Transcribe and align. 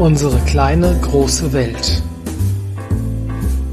Unsere 0.00 0.38
kleine 0.46 0.98
große 1.02 1.52
Welt. 1.52 2.02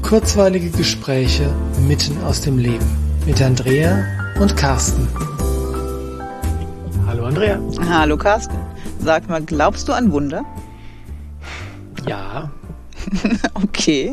Kurzweilige 0.02 0.68
Gespräche 0.68 1.50
mitten 1.86 2.22
aus 2.22 2.42
dem 2.42 2.58
Leben 2.58 2.84
mit 3.24 3.40
Andrea 3.40 4.04
und 4.38 4.54
Carsten. 4.54 5.08
Hallo 7.06 7.24
Andrea. 7.24 7.58
Hallo 7.88 8.18
Carsten. 8.18 8.58
Sag 8.98 9.26
mal, 9.30 9.42
glaubst 9.42 9.88
du 9.88 9.94
an 9.94 10.12
Wunder? 10.12 10.44
Ja. 12.06 12.52
okay. 13.54 14.12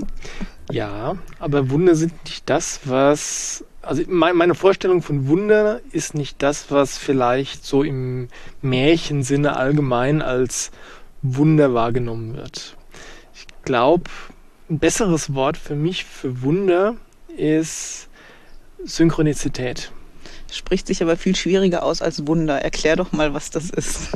Ja, 0.71 1.17
aber 1.39 1.69
Wunder 1.69 1.95
sind 1.95 2.13
nicht 2.23 2.49
das, 2.49 2.79
was. 2.85 3.65
Also 3.81 4.03
meine 4.07 4.55
Vorstellung 4.55 5.01
von 5.01 5.27
Wunder 5.27 5.81
ist 5.91 6.15
nicht 6.15 6.41
das, 6.41 6.71
was 6.71 6.97
vielleicht 6.97 7.65
so 7.65 7.83
im 7.83 8.29
Märchensinne 8.61 9.57
allgemein 9.57 10.21
als 10.21 10.71
Wunder 11.35 11.73
wahrgenommen 11.73 12.35
wird. 12.35 12.75
Ich 13.33 13.45
glaube, 13.63 14.09
ein 14.69 14.79
besseres 14.79 15.33
Wort 15.33 15.57
für 15.57 15.75
mich 15.75 16.05
für 16.05 16.41
Wunder 16.41 16.95
ist 17.35 18.07
Synchronizität. 18.83 19.91
Spricht 20.51 20.87
sich 20.87 21.01
aber 21.01 21.17
viel 21.17 21.35
schwieriger 21.35 21.83
aus 21.83 22.01
als 22.01 22.27
Wunder. 22.27 22.61
Erklär 22.61 22.95
doch 22.95 23.11
mal, 23.11 23.33
was 23.33 23.49
das 23.49 23.69
ist. 23.69 24.09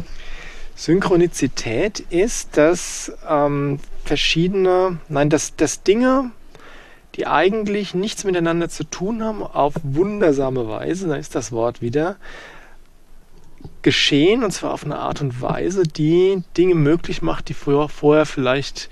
Synchronizität 0.75 1.99
ist, 2.09 2.55
dass 2.55 3.11
ähm, 3.27 3.79
verschiedene, 4.05 4.99
nein, 5.09 5.29
dass, 5.29 5.55
dass 5.55 5.83
Dinge 5.83 6.31
die 7.15 7.27
eigentlich 7.27 7.93
nichts 7.93 8.23
miteinander 8.23 8.69
zu 8.69 8.83
tun 8.83 9.23
haben, 9.23 9.43
auf 9.43 9.73
wundersame 9.83 10.69
Weise, 10.69 11.07
da 11.07 11.15
ist 11.15 11.35
das 11.35 11.51
Wort 11.51 11.81
wieder, 11.81 12.15
geschehen 13.81 14.43
und 14.43 14.51
zwar 14.51 14.73
auf 14.73 14.83
eine 14.83 14.97
Art 14.97 15.21
und 15.21 15.41
Weise, 15.41 15.83
die 15.83 16.43
Dinge 16.57 16.75
möglich 16.75 17.21
macht, 17.21 17.49
die 17.49 17.53
vorher, 17.53 17.89
vorher 17.89 18.25
vielleicht 18.25 18.89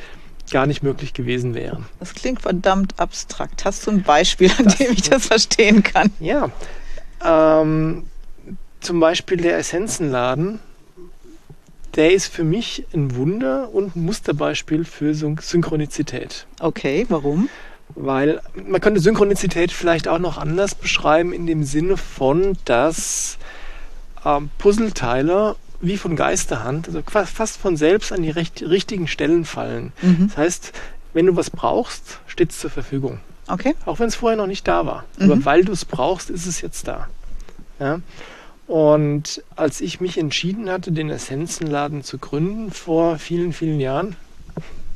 gar 0.51 0.65
nicht 0.65 0.81
möglich 0.83 1.13
gewesen 1.13 1.53
wären. 1.53 1.85
Das 1.99 2.13
klingt 2.13 2.41
verdammt 2.41 2.99
abstrakt. 2.99 3.65
Hast 3.65 3.85
du 3.85 3.91
ein 3.91 4.03
Beispiel, 4.03 4.51
an 4.57 4.65
das 4.65 4.77
dem 4.77 4.91
ich 4.91 5.01
das 5.01 5.27
verstehen 5.27 5.83
kann? 5.83 6.11
Ja. 6.19 6.49
Ähm, 7.23 8.05
zum 8.79 8.99
Beispiel 8.99 9.37
der 9.37 9.57
Essenzenladen, 9.57 10.59
der 11.95 12.13
ist 12.13 12.27
für 12.27 12.43
mich 12.43 12.85
ein 12.93 13.15
Wunder 13.15 13.73
und 13.73 13.95
ein 13.95 14.05
Musterbeispiel 14.05 14.85
für 14.85 15.13
Synchronizität. 15.13 16.45
Okay, 16.59 17.05
warum? 17.09 17.49
Weil 17.95 18.41
man 18.53 18.81
könnte 18.81 18.99
Synchronizität 18.99 19.71
vielleicht 19.71 20.07
auch 20.07 20.19
noch 20.19 20.37
anders 20.37 20.75
beschreiben, 20.75 21.33
in 21.33 21.47
dem 21.47 21.63
Sinne 21.63 21.97
von, 21.97 22.57
dass 22.65 23.37
ähm, 24.27 24.49
Puzzleteile 24.57 25.55
wie 25.79 25.97
von 25.97 26.15
Geisterhand, 26.15 26.87
also 26.87 27.01
fast 27.05 27.57
von 27.57 27.77
selbst 27.77 28.11
an 28.11 28.23
die 28.23 28.31
recht, 28.31 28.63
richtigen 28.63 29.07
Stellen 29.07 29.45
fallen. 29.45 29.93
Mhm. 30.01 30.27
Das 30.27 30.37
heißt, 30.37 30.73
wenn 31.13 31.27
du 31.27 31.35
was 31.35 31.49
brauchst, 31.49 32.19
steht 32.27 32.51
es 32.51 32.59
zur 32.59 32.71
Verfügung. 32.71 33.19
Okay. 33.47 33.75
Auch 33.85 33.99
wenn 33.99 34.07
es 34.07 34.15
vorher 34.15 34.37
noch 34.37 34.47
nicht 34.47 34.67
da 34.67 34.85
war. 34.85 35.05
Mhm. 35.17 35.31
Aber 35.31 35.45
weil 35.45 35.63
du 35.63 35.71
es 35.71 35.85
brauchst, 35.85 36.29
ist 36.29 36.47
es 36.47 36.61
jetzt 36.61 36.87
da. 36.87 37.07
Ja? 37.79 38.01
Und 38.65 39.43
als 39.55 39.79
ich 39.79 40.01
mich 40.01 40.17
entschieden 40.17 40.69
hatte, 40.69 40.91
den 40.91 41.09
Essenzenladen 41.09 42.03
zu 42.03 42.17
gründen 42.17 42.71
vor 42.71 43.17
vielen, 43.19 43.53
vielen 43.53 43.79
Jahren, 43.79 44.15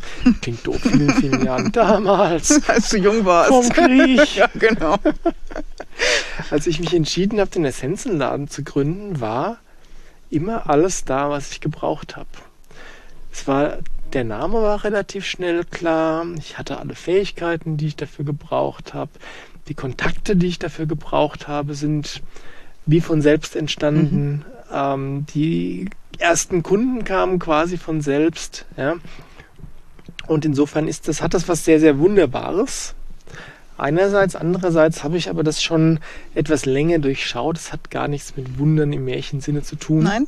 Klingt 0.42 0.66
doof, 0.66 0.80
vielen, 0.82 1.14
vielen 1.16 1.46
Jahren. 1.46 1.72
Damals. 1.72 2.68
Als 2.68 2.90
du 2.90 2.98
jung 2.98 3.26
warst. 3.26 3.50
Vom 3.50 3.70
Krieg. 3.70 4.36
ja, 4.36 4.50
genau. 4.56 4.98
Als 6.52 6.68
ich 6.68 6.82
mich 6.82 6.94
entschieden 6.94 7.40
habe, 7.40 7.50
den 7.50 7.64
Essenzenladen 7.64 8.50
zu 8.50 8.64
gründen, 8.64 9.22
war 9.22 9.58
immer 10.30 10.70
alles 10.70 11.06
da, 11.06 11.30
was 11.30 11.50
ich 11.52 11.62
gebraucht 11.62 12.18
habe. 12.18 12.28
Es 13.32 13.48
war, 13.48 13.78
der 14.12 14.26
Name 14.26 14.62
war 14.62 14.84
relativ 14.84 15.26
schnell 15.26 15.64
klar. 15.64 16.26
Ich 16.38 16.58
hatte 16.58 16.78
alle 16.78 16.94
Fähigkeiten, 16.94 17.78
die 17.78 17.88
ich 17.88 17.96
dafür 17.96 18.26
gebraucht 18.26 18.94
habe. 18.94 19.12
Die 19.70 19.76
Kontakte, 19.76 20.36
die 20.36 20.48
ich 20.48 20.60
dafür 20.60 20.88
gebraucht 20.88 21.48
habe, 21.48 21.74
sind 21.74 22.22
wie 22.86 23.00
von 23.00 23.22
selbst 23.22 23.56
entstanden. 23.56 24.32
Mhm. 24.32 24.46
Ähm, 24.74 25.26
die 25.34 25.90
ersten 26.20 26.64
Kunden 26.64 27.06
kamen 27.06 27.40
quasi 27.40 27.78
von 27.78 28.02
selbst. 28.02 28.66
Ja. 28.76 28.96
Und 30.28 30.44
insofern 30.44 30.90
ist 30.90 31.08
das, 31.08 31.22
hat 31.22 31.34
das 31.34 31.48
was 31.48 31.64
sehr, 31.64 31.80
sehr 31.80 31.98
Wunderbares. 31.98 32.94
Einerseits, 33.82 34.36
andererseits 34.36 35.04
habe 35.04 35.18
ich 35.18 35.28
aber 35.28 35.44
das 35.44 35.64
schon 35.64 36.00
etwas 36.36 36.68
länger 36.68 37.00
durchschaut. 37.00 37.56
Das 37.56 37.74
hat 37.74 37.90
gar 37.90 38.08
nichts 38.08 38.38
mit 38.38 38.60
Wundern 38.60 38.94
im 38.94 39.06
Märchensinne 39.06 39.64
zu 39.64 39.76
tun. 39.76 40.04
Nein? 40.04 40.28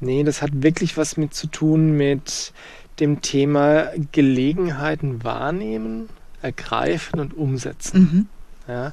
Nee, 0.00 0.22
das 0.22 0.42
hat 0.42 0.50
wirklich 0.62 0.98
was 0.98 1.16
mit 1.16 1.32
zu 1.32 1.46
tun 1.46 1.96
mit 1.96 2.52
dem 3.00 3.22
Thema 3.22 3.86
Gelegenheiten 4.12 5.24
wahrnehmen, 5.24 6.10
ergreifen 6.42 7.20
und 7.20 7.34
umsetzen. 7.34 8.28
Mhm. 8.66 8.72
Ja. 8.72 8.92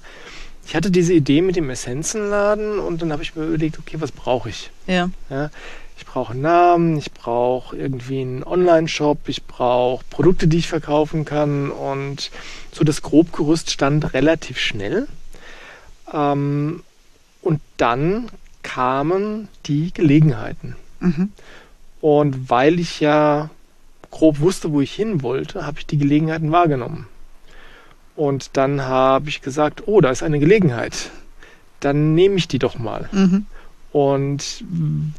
Ich 0.65 0.73
hatte 0.73 0.89
diese 0.89 1.13
Idee 1.13 1.41
mit 1.41 1.57
dem 1.57 1.69
Essenzenladen 1.69 2.79
und 2.79 3.01
dann 3.01 3.11
habe 3.11 3.23
ich 3.23 3.35
mir 3.35 3.43
überlegt, 3.43 3.77
okay, 3.77 3.97
was 3.99 4.13
brauche 4.13 4.47
ich? 4.47 4.71
Ja. 4.85 5.09
ja 5.29 5.49
ich 5.97 6.05
brauche 6.05 6.33
einen 6.33 6.41
Namen, 6.41 6.97
ich 6.97 7.11
brauche 7.11 7.75
irgendwie 7.75 8.21
einen 8.21 8.43
Online-Shop, 8.43 9.27
ich 9.27 9.45
brauche 9.45 10.05
Produkte, 10.09 10.47
die 10.47 10.57
ich 10.57 10.67
verkaufen 10.67 11.25
kann 11.25 11.71
und 11.71 12.31
so 12.71 12.83
das 12.83 13.01
Grobgerüst 13.01 13.71
stand 13.71 14.13
relativ 14.13 14.59
schnell. 14.59 15.07
Ähm, 16.13 16.83
und 17.41 17.61
dann 17.77 18.29
kamen 18.61 19.47
die 19.65 19.91
Gelegenheiten. 19.93 20.75
Mhm. 20.99 21.31
Und 22.01 22.49
weil 22.49 22.79
ich 22.79 22.99
ja 22.99 23.49
grob 24.11 24.39
wusste, 24.39 24.71
wo 24.71 24.81
ich 24.81 24.93
hin 24.93 25.23
wollte, 25.23 25.65
habe 25.65 25.79
ich 25.79 25.87
die 25.87 25.97
Gelegenheiten 25.97 26.51
wahrgenommen. 26.51 27.07
Und 28.15 28.51
dann 28.53 28.81
habe 28.81 29.29
ich 29.29 29.41
gesagt, 29.41 29.83
oh, 29.87 30.01
da 30.01 30.09
ist 30.09 30.23
eine 30.23 30.39
Gelegenheit. 30.39 31.11
Dann 31.79 32.15
nehme 32.15 32.35
ich 32.35 32.47
die 32.47 32.59
doch 32.59 32.77
mal. 32.77 33.09
Mhm. 33.11 33.45
Und 33.91 34.63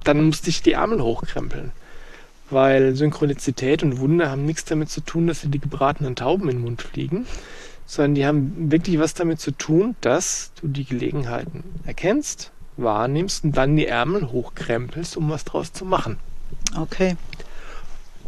dann 0.05 0.27
musste 0.27 0.51
ich 0.51 0.63
die 0.63 0.73
Ärmel 0.73 1.03
hochkrempeln. 1.03 1.73
Weil 2.51 2.95
Synchronizität 2.95 3.83
und 3.83 3.99
Wunder 3.99 4.31
haben 4.31 4.47
nichts 4.47 4.65
damit 4.65 4.91
zu 4.91 5.01
tun, 5.01 5.27
dass 5.27 5.43
sie 5.43 5.49
die 5.49 5.59
gebratenen 5.59 6.17
Tauben 6.17 6.49
in 6.49 6.57
den 6.57 6.65
Mund 6.65 6.83
fliegen, 6.83 7.27
sondern 7.87 8.15
die 8.15 8.27
haben 8.27 8.71
wirklich 8.71 8.99
was 8.99 9.15
damit 9.15 9.41
zu 9.41 9.51
tun, 9.51 9.97
dass 10.01 10.53
du 10.61 10.69
die 10.69 10.85
Gelegenheiten 10.85 11.65
erkennst, 11.85 12.53
wahrnimmst 12.77 13.45
und 13.45 13.57
dann 13.57 13.77
die 13.77 13.87
Ärmel 13.87 14.31
hochkrempelst, 14.31 15.17
um 15.17 15.29
was 15.31 15.45
draus 15.45 15.73
zu 15.73 15.85
machen. 15.85 16.19
Okay. 16.77 17.17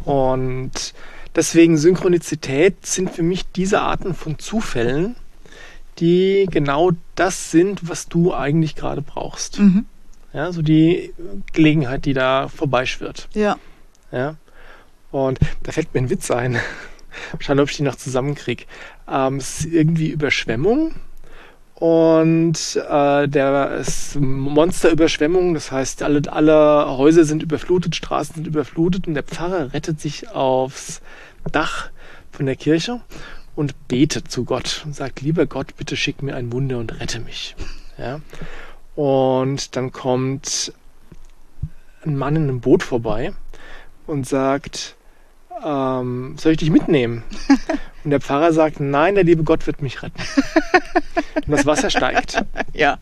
Und 0.05 0.93
deswegen 1.35 1.77
Synchronizität 1.77 2.85
sind 2.85 3.11
für 3.11 3.23
mich 3.23 3.51
diese 3.51 3.81
Arten 3.81 4.13
von 4.13 4.39
Zufällen, 4.39 5.15
die 5.99 6.47
genau 6.49 6.91
das 7.15 7.51
sind, 7.51 7.87
was 7.87 8.07
du 8.07 8.33
eigentlich 8.33 8.75
gerade 8.75 9.01
brauchst. 9.01 9.59
Mhm. 9.59 9.85
Ja, 10.33 10.51
so 10.51 10.61
die 10.61 11.13
Gelegenheit, 11.53 12.05
die 12.05 12.13
da 12.13 12.47
vorbeischwirrt. 12.47 13.27
Ja. 13.33 13.57
Ja. 14.11 14.35
Und 15.11 15.39
da 15.63 15.71
fällt 15.71 15.93
mir 15.93 16.01
ein 16.01 16.09
Witz 16.09 16.31
ein. 16.31 16.57
Schauen, 17.39 17.59
ob 17.59 17.69
ich 17.69 17.77
die 17.77 17.83
noch 17.83 17.95
zusammenkriege. 17.95 18.63
Ähm, 19.09 19.37
es 19.37 19.59
ist 19.59 19.73
irgendwie 19.73 20.09
Überschwemmung. 20.09 20.93
Und 21.75 22.75
äh, 22.75 23.27
der 23.27 23.77
ist 23.77 24.15
Monsterüberschwemmung, 24.15 25.55
das 25.55 25.71
heißt, 25.71 26.03
alle, 26.03 26.21
alle 26.31 26.95
Häuser 26.95 27.23
sind 27.25 27.41
überflutet, 27.41 27.95
Straßen 27.95 28.35
sind 28.35 28.45
überflutet 28.45 29.07
und 29.07 29.15
der 29.15 29.23
Pfarrer 29.23 29.73
rettet 29.73 29.99
sich 29.99 30.29
aufs 30.29 31.01
Dach 31.51 31.89
von 32.31 32.45
der 32.45 32.55
Kirche 32.55 33.01
und 33.55 33.87
betet 33.87 34.29
zu 34.29 34.45
Gott 34.45 34.83
und 34.85 34.95
sagt, 34.95 35.21
lieber 35.21 35.47
Gott, 35.47 35.75
bitte 35.75 35.97
schick 35.97 36.21
mir 36.21 36.35
ein 36.35 36.51
Wunder 36.51 36.77
und 36.77 36.99
rette 36.99 37.19
mich. 37.19 37.55
Ja? 37.97 38.21
Und 38.95 39.75
dann 39.75 39.91
kommt 39.91 40.73
ein 42.05 42.17
Mann 42.17 42.35
in 42.35 42.43
einem 42.43 42.61
Boot 42.61 42.83
vorbei 42.83 43.33
und 44.07 44.27
sagt, 44.27 44.95
ähm, 45.63 46.35
soll 46.37 46.53
ich 46.53 46.57
dich 46.57 46.71
mitnehmen? 46.71 47.23
Und 48.03 48.09
der 48.09 48.19
Pfarrer 48.19 48.51
sagt, 48.51 48.79
nein, 48.79 49.13
der 49.13 49.23
liebe 49.23 49.43
Gott 49.43 49.67
wird 49.67 49.81
mich 49.81 50.01
retten. 50.01 50.21
Und 51.35 51.51
das 51.51 51.65
Wasser 51.67 51.91
steigt. 51.91 52.43
Ja. 52.73 52.97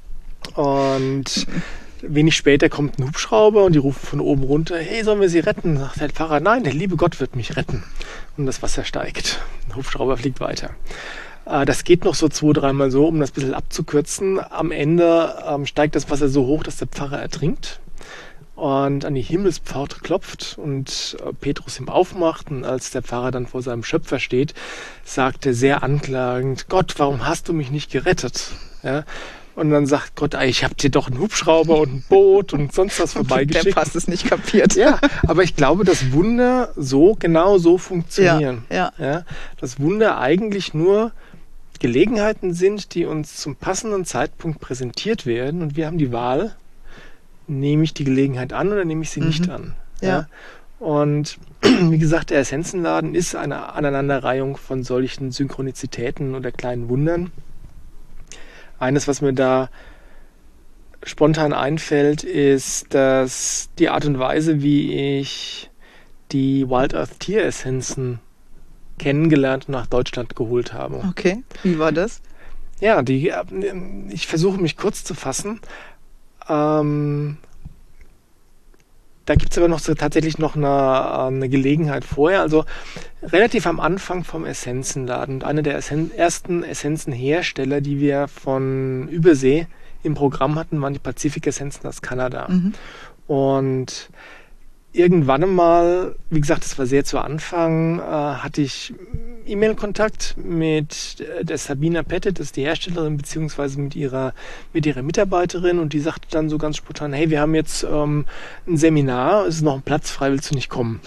Und 0.55 1.47
wenig 2.01 2.35
später 2.35 2.69
kommt 2.69 2.99
ein 2.99 3.05
Hubschrauber 3.05 3.63
und 3.65 3.73
die 3.73 3.79
rufen 3.79 4.05
von 4.05 4.19
oben 4.19 4.43
runter, 4.43 4.77
hey, 4.77 5.03
sollen 5.03 5.21
wir 5.21 5.29
sie 5.29 5.39
retten? 5.39 5.77
Sagt 5.77 5.99
der 5.99 6.09
Pfarrer, 6.09 6.39
nein, 6.39 6.63
der 6.63 6.73
liebe 6.73 6.95
Gott 6.95 7.19
wird 7.19 7.35
mich 7.35 7.55
retten. 7.55 7.83
Und 8.37 8.45
das 8.45 8.61
Wasser 8.61 8.83
steigt. 8.83 9.41
Der 9.67 9.75
Hubschrauber 9.75 10.17
fliegt 10.17 10.39
weiter. 10.39 10.71
Äh, 11.49 11.65
das 11.65 11.83
geht 11.83 12.05
noch 12.05 12.15
so 12.15 12.29
zwei, 12.29 12.53
dreimal 12.53 12.91
so, 12.91 13.07
um 13.07 13.19
das 13.19 13.31
ein 13.31 13.33
bisschen 13.33 13.53
abzukürzen. 13.53 14.39
Am 14.39 14.71
Ende 14.71 15.35
ähm, 15.47 15.65
steigt 15.65 15.95
das 15.95 16.09
Wasser 16.09 16.29
so 16.29 16.45
hoch, 16.45 16.63
dass 16.63 16.77
der 16.77 16.87
Pfarrer 16.87 17.19
ertrinkt. 17.19 17.79
und 18.55 19.05
an 19.05 19.15
die 19.15 19.21
Himmelspforte 19.21 19.99
klopft 20.01 20.57
und 20.61 21.17
äh, 21.25 21.33
Petrus 21.33 21.79
ihm 21.79 21.89
aufmacht. 21.89 22.51
Und 22.51 22.65
als 22.65 22.91
der 22.91 23.01
Pfarrer 23.01 23.31
dann 23.31 23.47
vor 23.47 23.61
seinem 23.61 23.83
Schöpfer 23.83 24.19
steht, 24.19 24.53
sagt 25.03 25.45
er 25.45 25.53
sehr 25.53 25.81
anklagend, 25.81 26.67
Gott, 26.69 26.95
warum 26.97 27.25
hast 27.25 27.47
du 27.47 27.53
mich 27.53 27.71
nicht 27.71 27.91
gerettet? 27.91 28.51
Ja, 28.83 29.03
und 29.55 29.71
dann 29.71 29.85
sagt 29.87 30.15
Gott, 30.15 30.35
ich 30.41 30.63
hab 30.63 30.77
dir 30.77 30.89
doch 30.89 31.07
einen 31.07 31.19
Hubschrauber 31.19 31.79
und 31.79 31.93
ein 31.93 32.03
Boot 32.07 32.53
und 32.53 32.71
sonst 32.73 32.97
was 32.99 33.11
vorbeigeschickt. 33.19 33.65
Der 33.65 33.73
passt 33.73 33.95
es 33.95 34.07
nicht 34.07 34.25
kapiert. 34.25 34.75
Ja, 34.75 34.99
aber 35.27 35.43
ich 35.43 35.55
glaube, 35.55 35.83
dass 35.83 36.13
Wunder 36.13 36.71
so, 36.77 37.15
genau 37.19 37.57
so 37.57 37.77
funktionieren. 37.77 38.63
Ja, 38.69 38.93
ja. 38.97 39.05
ja 39.05 39.25
dass 39.59 39.79
Wunder 39.79 40.17
eigentlich 40.19 40.73
nur 40.73 41.11
Gelegenheiten 41.79 42.53
sind, 42.53 42.93
die 42.93 43.05
uns 43.05 43.37
zum 43.37 43.55
passenden 43.55 44.05
Zeitpunkt 44.05 44.59
präsentiert 44.59 45.25
werden 45.25 45.61
und 45.61 45.75
wir 45.75 45.87
haben 45.87 45.97
die 45.97 46.11
Wahl, 46.11 46.55
nehme 47.47 47.83
ich 47.83 47.93
die 47.93 48.03
Gelegenheit 48.03 48.53
an 48.53 48.71
oder 48.71 48.85
nehme 48.85 49.03
ich 49.03 49.09
sie 49.09 49.21
mhm. 49.21 49.27
nicht 49.27 49.49
an. 49.49 49.75
Ja. 50.01 50.07
ja. 50.07 50.27
Und 50.79 51.37
wie 51.61 51.97
gesagt, 51.97 52.29
der 52.29 52.39
Essenzenladen 52.39 53.15
ist 53.15 53.35
eine 53.35 53.73
Aneinanderreihung 53.73 54.57
von 54.57 54.83
solchen 54.83 55.31
Synchronizitäten 55.31 56.35
oder 56.35 56.51
kleinen 56.51 56.89
Wundern. 56.89 57.31
Eines, 58.77 59.07
was 59.07 59.21
mir 59.21 59.33
da 59.33 59.69
spontan 61.03 61.53
einfällt, 61.53 62.23
ist, 62.23 62.93
dass 62.93 63.69
die 63.77 63.89
Art 63.89 64.05
und 64.05 64.19
Weise, 64.19 64.61
wie 64.61 65.19
ich 65.19 65.69
die 66.31 66.69
Wild 66.69 66.93
Earth 66.93 67.19
Tieressenzen 67.19 68.19
kennengelernt 68.99 69.67
und 69.67 69.71
nach 69.71 69.87
Deutschland 69.87 70.35
geholt 70.35 70.73
habe. 70.73 71.03
Okay, 71.09 71.43
wie 71.63 71.79
war 71.79 71.91
das? 71.91 72.21
Ja, 72.79 73.01
die, 73.01 73.29
äh, 73.29 73.43
ich 74.09 74.27
versuche 74.27 74.61
mich 74.61 74.77
kurz 74.77 75.03
zu 75.03 75.15
fassen. 75.15 75.59
Ähm, 76.47 77.37
da 79.25 79.35
gibt 79.35 79.51
es 79.51 79.57
aber 79.59 79.67
noch 79.67 79.79
so 79.79 79.93
tatsächlich 79.93 80.39
noch 80.39 80.55
eine, 80.55 81.27
eine, 81.27 81.49
Gelegenheit 81.49 82.03
vorher. 82.03 82.41
Also 82.41 82.65
relativ 83.21 83.67
am 83.67 83.79
Anfang 83.79 84.23
vom 84.23 84.43
Essenzenladen. 84.43 85.35
Und 85.35 85.43
einer 85.43 85.61
der 85.61 85.75
Essen, 85.75 86.11
ersten 86.11 86.63
Essenzenhersteller, 86.63 87.79
die 87.79 87.99
wir 87.99 88.27
von 88.27 89.07
Übersee 89.07 89.67
im 90.01 90.15
Programm 90.15 90.57
hatten, 90.57 90.81
waren 90.81 90.93
die 90.93 90.99
Pazifik-Essenzen 90.99 91.87
aus 91.87 92.01
Kanada. 92.01 92.47
Mhm. 92.47 92.73
Und 93.27 94.09
irgendwann 94.91 95.43
einmal, 95.43 96.15
wie 96.29 96.41
gesagt, 96.41 96.63
das 96.63 96.77
war 96.77 96.85
sehr 96.85 97.05
zu 97.05 97.19
Anfang, 97.19 97.99
äh, 97.99 98.01
hatte 98.01 98.61
ich 98.61 98.93
E-Mail-Kontakt 99.45 100.35
mit 100.37 101.25
der 101.41 101.57
Sabina 101.57 102.03
Pettet, 102.03 102.39
das 102.39 102.47
ist 102.47 102.55
die 102.55 102.63
Herstellerin, 102.63 103.17
beziehungsweise 103.17 103.79
mit 103.79 103.95
ihrer, 103.95 104.33
mit 104.73 104.85
ihrer 104.85 105.01
Mitarbeiterin 105.01 105.79
und 105.79 105.93
die 105.93 105.99
sagte 105.99 106.27
dann 106.29 106.49
so 106.49 106.57
ganz 106.57 106.77
spontan, 106.77 107.13
hey, 107.13 107.29
wir 107.29 107.41
haben 107.41 107.55
jetzt 107.55 107.83
ähm, 107.83 108.25
ein 108.67 108.77
Seminar, 108.77 109.45
es 109.47 109.55
ist 109.55 109.61
noch 109.63 109.75
ein 109.75 109.81
Platz 109.81 110.11
frei, 110.11 110.31
willst 110.31 110.51
du 110.51 110.55
nicht 110.55 110.69
kommen? 110.69 111.01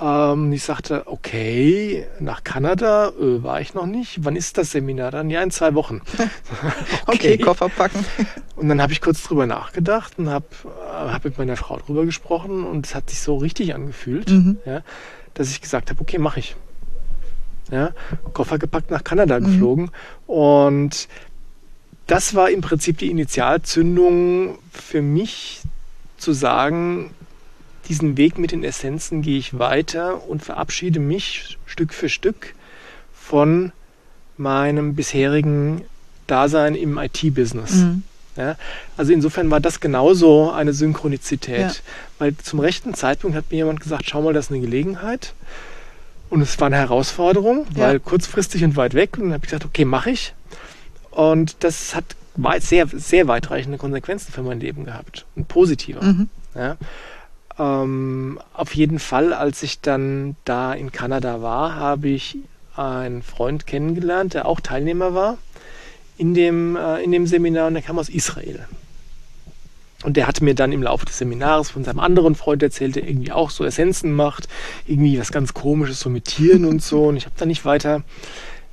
Ähm, 0.00 0.52
ich 0.52 0.62
sagte, 0.62 1.06
okay, 1.06 2.06
nach 2.18 2.44
Kanada 2.44 3.08
äh, 3.10 3.42
war 3.42 3.60
ich 3.60 3.74
noch 3.74 3.86
nicht. 3.86 4.24
Wann 4.24 4.36
ist 4.36 4.58
das 4.58 4.70
Seminar 4.70 5.10
dann? 5.10 5.30
Ja, 5.30 5.42
in 5.42 5.50
zwei 5.50 5.74
Wochen. 5.74 6.00
okay. 7.06 7.34
okay, 7.34 7.38
Koffer 7.38 7.68
packen. 7.68 8.04
Und 8.56 8.68
dann 8.68 8.80
habe 8.80 8.92
ich 8.92 9.00
kurz 9.00 9.22
drüber 9.22 9.46
nachgedacht 9.46 10.14
und 10.18 10.30
habe 10.30 10.46
hab 10.90 11.24
mit 11.24 11.38
meiner 11.38 11.56
Frau 11.56 11.78
drüber 11.78 12.04
gesprochen 12.04 12.64
und 12.64 12.86
es 12.86 12.94
hat 12.94 13.10
sich 13.10 13.20
so 13.20 13.36
richtig 13.36 13.74
angefühlt, 13.74 14.30
mhm. 14.30 14.58
ja, 14.64 14.82
dass 15.34 15.50
ich 15.50 15.60
gesagt 15.60 15.90
habe, 15.90 16.00
okay, 16.00 16.18
mache 16.18 16.40
ich. 16.40 16.56
Ja, 17.70 17.92
Koffer 18.34 18.58
gepackt 18.58 18.90
nach 18.90 19.02
Kanada 19.02 19.40
mhm. 19.40 19.44
geflogen 19.44 19.90
und 20.26 21.08
das 22.06 22.34
war 22.34 22.50
im 22.50 22.60
Prinzip 22.60 22.98
die 22.98 23.10
Initialzündung 23.10 24.58
für 24.72 25.00
mich 25.00 25.62
zu 26.18 26.32
sagen, 26.32 27.14
diesen 27.92 28.16
Weg 28.16 28.38
mit 28.38 28.52
den 28.52 28.64
Essenzen 28.64 29.20
gehe 29.20 29.36
ich 29.36 29.58
weiter 29.58 30.26
und 30.26 30.42
verabschiede 30.42 30.98
mich 30.98 31.58
Stück 31.66 31.92
für 31.92 32.08
Stück 32.08 32.54
von 33.12 33.70
meinem 34.38 34.94
bisherigen 34.94 35.82
Dasein 36.26 36.74
im 36.74 36.96
IT-Business. 36.96 37.72
Mhm. 37.72 38.02
Ja, 38.34 38.56
also 38.96 39.12
insofern 39.12 39.50
war 39.50 39.60
das 39.60 39.80
genauso 39.80 40.50
eine 40.50 40.72
Synchronizität, 40.72 41.58
ja. 41.58 41.72
weil 42.18 42.34
zum 42.38 42.60
rechten 42.60 42.94
Zeitpunkt 42.94 43.36
hat 43.36 43.50
mir 43.50 43.58
jemand 43.58 43.80
gesagt, 43.80 44.04
schau 44.08 44.22
mal, 44.22 44.32
das 44.32 44.46
ist 44.46 44.52
eine 44.52 44.62
Gelegenheit. 44.62 45.34
Und 46.30 46.40
es 46.40 46.58
war 46.58 46.68
eine 46.68 46.76
Herausforderung, 46.76 47.66
ja. 47.76 47.88
weil 47.88 48.00
kurzfristig 48.00 48.64
und 48.64 48.74
weit 48.76 48.94
weg. 48.94 49.18
Und 49.18 49.24
dann 49.24 49.34
habe 49.34 49.44
ich 49.44 49.50
gesagt, 49.50 49.66
okay, 49.66 49.84
mache 49.84 50.12
ich. 50.12 50.32
Und 51.10 51.56
das 51.62 51.94
hat 51.94 52.06
sehr, 52.60 52.86
sehr 52.86 53.28
weitreichende 53.28 53.76
Konsequenzen 53.76 54.32
für 54.32 54.42
mein 54.42 54.60
Leben 54.60 54.86
gehabt. 54.86 55.26
Und 55.36 55.48
positiver. 55.48 56.02
Mhm. 56.02 56.30
Ja. 56.54 56.78
Ähm, 57.58 58.38
auf 58.54 58.74
jeden 58.74 58.98
Fall, 58.98 59.32
als 59.32 59.62
ich 59.62 59.80
dann 59.80 60.36
da 60.44 60.72
in 60.72 60.92
Kanada 60.92 61.42
war, 61.42 61.74
habe 61.76 62.08
ich 62.08 62.38
einen 62.76 63.22
Freund 63.22 63.66
kennengelernt, 63.66 64.34
der 64.34 64.46
auch 64.46 64.60
Teilnehmer 64.60 65.14
war 65.14 65.38
in 66.16 66.34
dem, 66.34 66.76
äh, 66.76 67.02
in 67.02 67.12
dem 67.12 67.26
Seminar 67.26 67.68
und 67.68 67.74
der 67.74 67.82
kam 67.82 67.98
aus 67.98 68.08
Israel. 68.08 68.66
Und 70.04 70.16
der 70.16 70.26
hatte 70.26 70.42
mir 70.42 70.54
dann 70.54 70.72
im 70.72 70.82
Laufe 70.82 71.06
des 71.06 71.18
Seminars 71.18 71.70
von 71.70 71.84
seinem 71.84 72.00
anderen 72.00 72.34
Freund 72.34 72.62
erzählt, 72.62 72.96
der 72.96 73.06
irgendwie 73.06 73.32
auch 73.32 73.50
so 73.50 73.64
Essenzen 73.64 74.12
macht, 74.12 74.48
irgendwie 74.86 75.18
was 75.18 75.30
ganz 75.30 75.54
Komisches 75.54 76.00
so 76.00 76.10
mit 76.10 76.24
Tieren 76.24 76.64
und 76.64 76.82
so. 76.82 77.04
Und 77.04 77.16
ich 77.16 77.24
habe 77.24 77.36
da 77.38 77.46
nicht 77.46 77.64
weiter, 77.64 78.02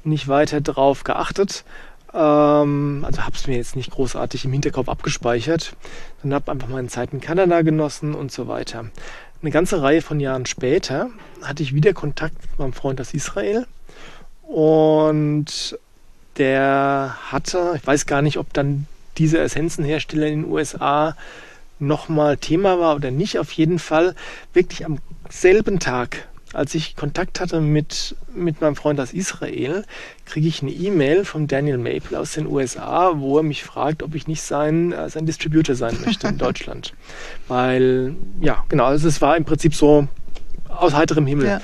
nicht 0.04 0.28
weiter 0.28 0.60
drauf 0.62 1.04
geachtet. 1.04 1.66
Ähm, 2.14 3.04
also 3.06 3.24
habe 3.24 3.36
es 3.36 3.48
mir 3.48 3.58
jetzt 3.58 3.76
nicht 3.76 3.92
großartig 3.92 4.46
im 4.46 4.54
Hinterkopf 4.54 4.90
abgespeichert, 4.90 5.76
sondern 6.22 6.42
habe 6.42 6.52
einfach 6.52 6.68
meine 6.68 6.88
Zeit 6.88 7.14
in 7.14 7.22
Kanada 7.22 7.62
genossen 7.62 8.16
und 8.16 8.32
so 8.32 8.48
weiter. 8.48 8.86
Eine 9.42 9.52
ganze 9.52 9.82
Reihe 9.82 10.02
von 10.02 10.20
Jahren 10.20 10.46
später 10.46 11.10
hatte 11.42 11.64
ich 11.64 11.74
wieder 11.74 11.94
Kontakt 11.94 12.36
mit 12.42 12.60
meinem 12.60 12.74
Freund 12.74 13.00
aus 13.00 13.14
Israel 13.14 13.66
und 14.44 15.78
der 16.38 17.16
hatte, 17.32 17.74
ich 17.76 17.86
weiß 17.86 18.06
gar 18.06 18.22
nicht, 18.22 18.38
ob 18.38 18.52
dann 18.54 18.88
dieser 19.18 19.42
Essenzenhersteller 19.42 20.28
in 20.28 20.44
den 20.44 20.52
USA 20.52 21.16
nochmal 21.80 22.38
Thema 22.38 22.80
war 22.80 22.96
oder 22.96 23.12
nicht, 23.12 23.40
auf 23.40 23.52
jeden 23.52 23.80
Fall 23.80 24.16
wirklich 24.54 24.86
am 24.86 24.98
selben 25.30 25.80
Tag 25.80 26.28
als 26.54 26.74
ich 26.76 26.96
Kontakt 26.96 27.40
hatte 27.40 27.62
mit, 27.62 28.16
mit 28.34 28.62
meinem 28.62 28.76
Freund 28.76 29.00
aus 29.00 29.14
Israel, 29.14 29.86
kriege 30.26 30.48
ich 30.48 30.62
eine 30.62 30.72
E-Mail 30.72 31.26
von 31.26 31.48
Daniel 31.48 31.78
Maple 31.78 32.20
aus 32.20 32.34
den 32.34 32.48
USA, 32.48 33.14
wo 33.16 33.38
er 33.38 33.44
mich 33.44 33.64
fragt, 33.64 34.04
ob 34.04 34.16
ich 34.16 34.28
nicht 34.28 34.42
sein, 34.42 34.92
äh, 34.92 35.10
sein 35.10 35.26
Distributor 35.26 35.76
sein 35.76 35.98
möchte 36.04 36.28
in 36.28 36.38
Deutschland. 36.40 36.94
Weil, 37.48 38.16
ja, 38.42 38.64
genau, 38.70 38.86
also 38.86 39.08
es 39.08 39.22
war 39.22 39.38
im 39.38 39.46
Prinzip 39.46 39.76
so 39.76 40.08
aus 40.68 40.94
heiterem 40.94 41.28
Himmel. 41.28 41.48
Ja. 41.48 41.62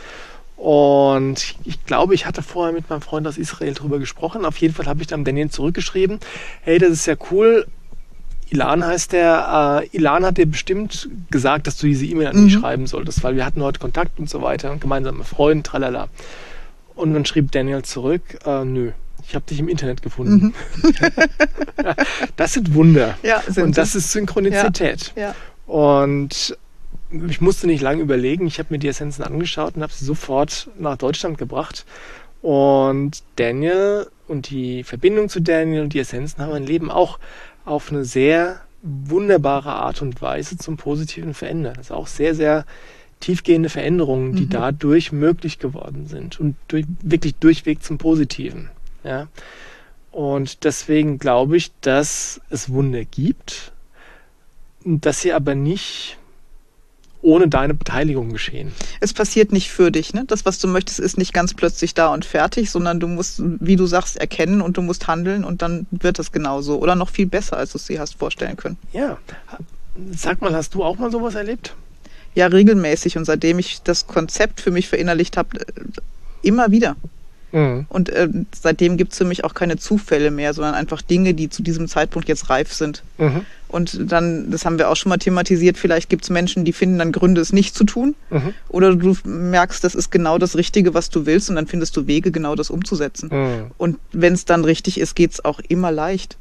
Und 0.58 1.56
ich 1.66 1.86
glaube, 1.86 2.16
ich 2.16 2.26
hatte 2.26 2.42
vorher 2.42 2.74
mit 2.74 2.90
meinem 2.90 3.02
Freund 3.02 3.28
aus 3.28 3.38
Israel 3.38 3.74
drüber 3.74 4.00
gesprochen. 4.00 4.46
Auf 4.46 4.58
jeden 4.58 4.74
Fall 4.74 4.86
habe 4.86 5.02
ich 5.02 5.08
dann 5.08 5.26
Daniel 5.26 5.50
zurückgeschrieben, 5.50 6.20
hey, 6.62 6.80
das 6.80 6.92
ist 6.92 7.06
ja 7.08 7.16
cool, 7.32 7.68
Ilan 8.50 8.86
heißt 8.86 9.12
der. 9.12 9.82
Äh, 9.92 9.98
Ilan 9.98 10.26
hat 10.26 10.38
dir 10.38 10.46
bestimmt 10.46 11.10
gesagt, 11.32 11.68
dass 11.68 11.78
du 11.78 11.88
diese 11.88 12.06
E-Mail 12.06 12.28
an 12.28 12.44
mich 12.44 12.56
mhm. 12.56 12.60
schreiben 12.60 12.88
solltest, 12.88 13.24
weil 13.24 13.36
wir 13.36 13.46
hatten 13.46 13.62
heute 13.62 13.80
Kontakt 13.80 14.20
und 14.20 14.30
so 14.30 14.42
weiter 14.42 14.72
und 14.72 14.82
gemeinsame 14.82 15.24
Freunde, 15.24 15.64
tralala. 15.64 16.08
Und 16.96 17.14
dann 17.14 17.26
schrieb 17.26 17.52
Daniel 17.52 17.84
zurück, 17.84 18.22
äh, 18.46 18.64
nö, 18.64 18.92
ich 19.28 19.36
habe 19.36 19.46
dich 19.46 19.60
im 19.60 19.68
Internet 19.68 20.02
gefunden. 20.02 20.54
Mhm. 20.82 20.94
das 22.36 22.54
sind 22.54 22.74
Wunder. 22.74 23.18
Ja, 23.24 23.42
sind 23.48 23.64
und 23.64 23.78
das 23.78 23.96
ist 23.96 24.12
Synchronizität. 24.12 25.14
Ja, 25.16 25.22
ja. 25.22 25.36
Und 25.66 26.58
ich 27.30 27.42
musste 27.42 27.68
nicht 27.68 27.82
lange 27.82 28.02
überlegen. 28.02 28.48
Ich 28.48 28.60
habe 28.60 28.68
mir 28.72 28.78
die 28.78 28.88
Essenzen 28.88 29.24
angeschaut 29.24 29.76
und 29.76 29.82
habe 29.82 29.94
sie 29.94 30.06
sofort 30.06 30.70
nach 30.78 30.98
Deutschland 30.98 31.38
gebracht. 31.38 31.86
Und 32.42 33.24
Daniel 33.38 34.08
und 34.28 34.50
die 34.50 34.84
Verbindung 34.84 35.30
zu 35.30 35.42
Daniel 35.42 35.82
und 35.82 35.94
die 35.94 36.00
Essenzen 36.00 36.42
haben 36.42 36.52
mein 36.52 36.66
Leben 36.66 36.92
auch 36.92 37.20
auf 37.66 37.92
eine 37.92 38.06
sehr 38.06 38.62
wunderbare 38.82 39.74
Art 39.74 40.02
und 40.02 40.22
Weise 40.22 40.58
zum 40.58 40.78
Positiven 40.78 41.34
verändert. 41.34 41.78
Das 41.78 41.88
ist 41.88 41.92
auch 41.92 42.08
sehr, 42.08 42.36
sehr 42.36 42.66
tiefgehende 43.20 43.70
Veränderungen, 43.70 44.36
die 44.36 44.46
mhm. 44.46 44.50
dadurch 44.52 45.12
möglich 45.12 45.58
geworden 45.58 46.06
sind 46.08 46.40
und 46.40 46.56
durch, 46.68 46.86
wirklich 47.02 47.36
durchweg 47.36 47.84
zum 47.84 47.98
Positiven. 47.98 48.70
Ja. 49.04 49.28
Und 50.12 50.64
deswegen 50.64 51.18
glaube 51.18 51.58
ich, 51.58 51.72
dass 51.82 52.40
es 52.50 52.70
Wunder 52.70 53.04
gibt, 53.04 53.74
dass 54.84 55.22
sie 55.22 55.34
aber 55.34 55.56
nicht 55.56 56.18
ohne 57.22 57.48
deine 57.48 57.74
Beteiligung 57.74 58.32
geschehen. 58.32 58.72
Es 59.00 59.14
passiert 59.14 59.52
nicht 59.52 59.72
für 59.72 59.92
dich. 59.92 60.14
Ne? 60.14 60.26
Das, 60.28 60.46
was 60.46 60.60
du 60.60 60.68
möchtest, 60.68 61.00
ist 61.00 61.18
nicht 61.18 61.34
ganz 61.34 61.54
plötzlich 61.54 61.94
da 61.94 62.14
und 62.14 62.24
fertig, 62.24 62.70
sondern 62.70 63.00
du 63.00 63.08
musst, 63.08 63.42
wie 63.44 63.76
du 63.76 63.86
sagst, 63.86 64.18
erkennen 64.18 64.62
und 64.62 64.78
du 64.78 64.82
musst 64.82 65.08
handeln 65.08 65.44
und 65.44 65.62
dann 65.62 65.88
wird 65.92 66.20
es 66.20 66.32
genauso 66.32 66.78
oder 66.80 66.96
noch 66.96 67.10
viel 67.10 67.26
besser, 67.26 67.58
als 67.58 67.72
du 67.72 67.78
es 67.78 67.86
dir 67.86 68.00
hast 68.00 68.16
vorstellen 68.16 68.58
können. 68.58 68.78
Ja. 68.94 69.18
Sag 70.12 70.42
mal, 70.42 70.54
hast 70.56 70.76
du 70.76 70.84
auch 70.84 70.98
mal 70.98 71.12
sowas 71.12 71.36
erlebt? 71.36 71.74
Ja, 72.36 72.48
regelmäßig. 72.48 73.18
Und 73.18 73.26
seitdem 73.26 73.60
ich 73.60 73.82
das 73.82 74.08
Konzept 74.08 74.62
für 74.62 74.72
mich 74.72 74.88
verinnerlicht 74.88 75.38
habe, 75.38 75.50
immer 76.42 76.70
wieder. 76.70 76.96
Mhm. 77.56 77.86
Und 77.88 78.10
äh, 78.10 78.28
seitdem 78.54 78.98
gibt 78.98 79.14
es 79.14 79.18
für 79.18 79.24
mich 79.24 79.46
auch 79.46 79.54
keine 79.54 79.78
Zufälle 79.78 80.30
mehr, 80.30 80.54
sondern 80.54 80.76
einfach 80.76 81.02
Dinge, 81.02 81.34
die 81.34 81.50
zu 81.50 81.64
diesem 81.64 81.88
Zeitpunkt 81.88 82.28
jetzt 82.28 82.50
reif 82.50 82.74
sind. 82.74 83.02
Mhm. 83.18 83.46
Und 83.70 84.12
dann, 84.12 84.52
das 84.52 84.66
haben 84.66 84.78
wir 84.78 84.90
auch 84.90 84.96
schon 84.98 85.10
mal 85.10 85.18
thematisiert, 85.18 85.78
vielleicht 85.78 86.10
gibt 86.10 86.26
es 86.26 86.30
Menschen, 86.30 86.66
die 86.66 86.74
finden 86.74 87.00
dann 87.00 87.14
Gründe, 87.14 87.40
es 87.40 87.54
nicht 87.54 87.74
zu 87.74 87.86
tun. 87.86 88.16
Mhm. 88.30 88.54
Oder 88.68 88.94
du 88.96 89.16
merkst, 89.24 89.84
das 89.86 89.96
ist 89.96 90.12
genau 90.12 90.38
das 90.38 90.58
Richtige, 90.58 90.94
was 90.94 91.10
du 91.10 91.26
willst, 91.26 91.50
und 91.50 91.56
dann 91.56 91.68
findest 91.68 91.96
du 91.96 92.08
Wege, 92.08 92.32
genau 92.32 92.56
das 92.56 92.70
umzusetzen. 92.70 93.30
Mhm. 93.32 93.72
Und 93.78 93.98
wenn 94.12 94.34
es 94.34 94.44
dann 94.44 94.66
richtig 94.66 95.00
ist, 95.00 95.16
geht 95.16 95.32
es 95.32 95.46
auch 95.46 95.62
immer 95.70 95.92
leicht. 95.92 96.38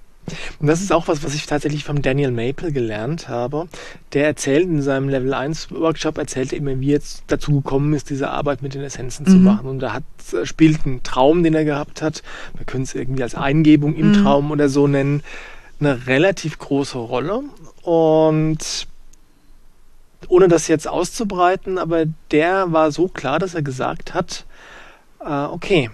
Und 0.61 0.66
das 0.66 0.81
ist 0.81 0.93
auch 0.93 1.09
was, 1.09 1.23
was 1.23 1.35
ich 1.35 1.47
tatsächlich 1.47 1.85
vom 1.85 2.02
Daniel 2.02 2.31
Maple 2.31 2.73
gelernt 2.73 3.28
habe. 3.28 3.69
Der 4.12 4.26
erzählt 4.26 4.64
in 4.64 4.83
seinem 4.83 5.09
Level 5.09 5.35
1 5.35 5.71
Workshop, 5.73 6.19
erzählt 6.19 6.52
er 6.52 6.59
immer, 6.59 6.81
wie 6.81 6.88
jetzt 6.88 7.25
dazu 7.26 7.61
gekommen 7.61 7.93
ist, 7.95 8.11
diese 8.11 8.31
Arbeit 8.31 8.62
mit 8.62 8.75
den 8.75 8.83
Essenzen 8.83 9.26
mhm. 9.26 9.31
zu 9.31 9.37
machen. 9.37 9.66
Und 9.66 9.81
da 9.81 9.93
hat, 9.93 10.04
äh, 10.33 10.47
spielt 10.47 10.87
ein 10.87 11.02
Traum, 11.02 11.43
den 11.43 11.54
er 11.54 11.64
gehabt 11.64 12.02
hat. 12.02 12.23
Wir 12.57 12.66
können 12.66 12.85
es 12.85 12.95
irgendwie 12.95 13.23
als 13.23 13.35
Eingebung 13.35 13.95
im 13.95 14.09
mhm. 14.09 14.23
Traum 14.23 14.50
oder 14.50 14.69
so 14.69 14.87
nennen, 14.87 15.23
eine 15.81 16.07
relativ 16.07 16.59
große 16.59 16.99
Rolle. 16.99 17.43
Und 17.83 18.87
ohne 20.28 20.49
das 20.49 20.69
jetzt 20.69 20.88
auszubreiten, 20.88 21.78
aber 21.78 22.07
der 22.31 22.73
war 22.73 22.90
so 22.90 23.09
klar, 23.09 23.38
dass 23.38 23.54
er 23.54 23.62
gesagt 23.62 24.14
hat, 24.14 24.47
äh, 25.21 25.45
okay, 25.45 25.90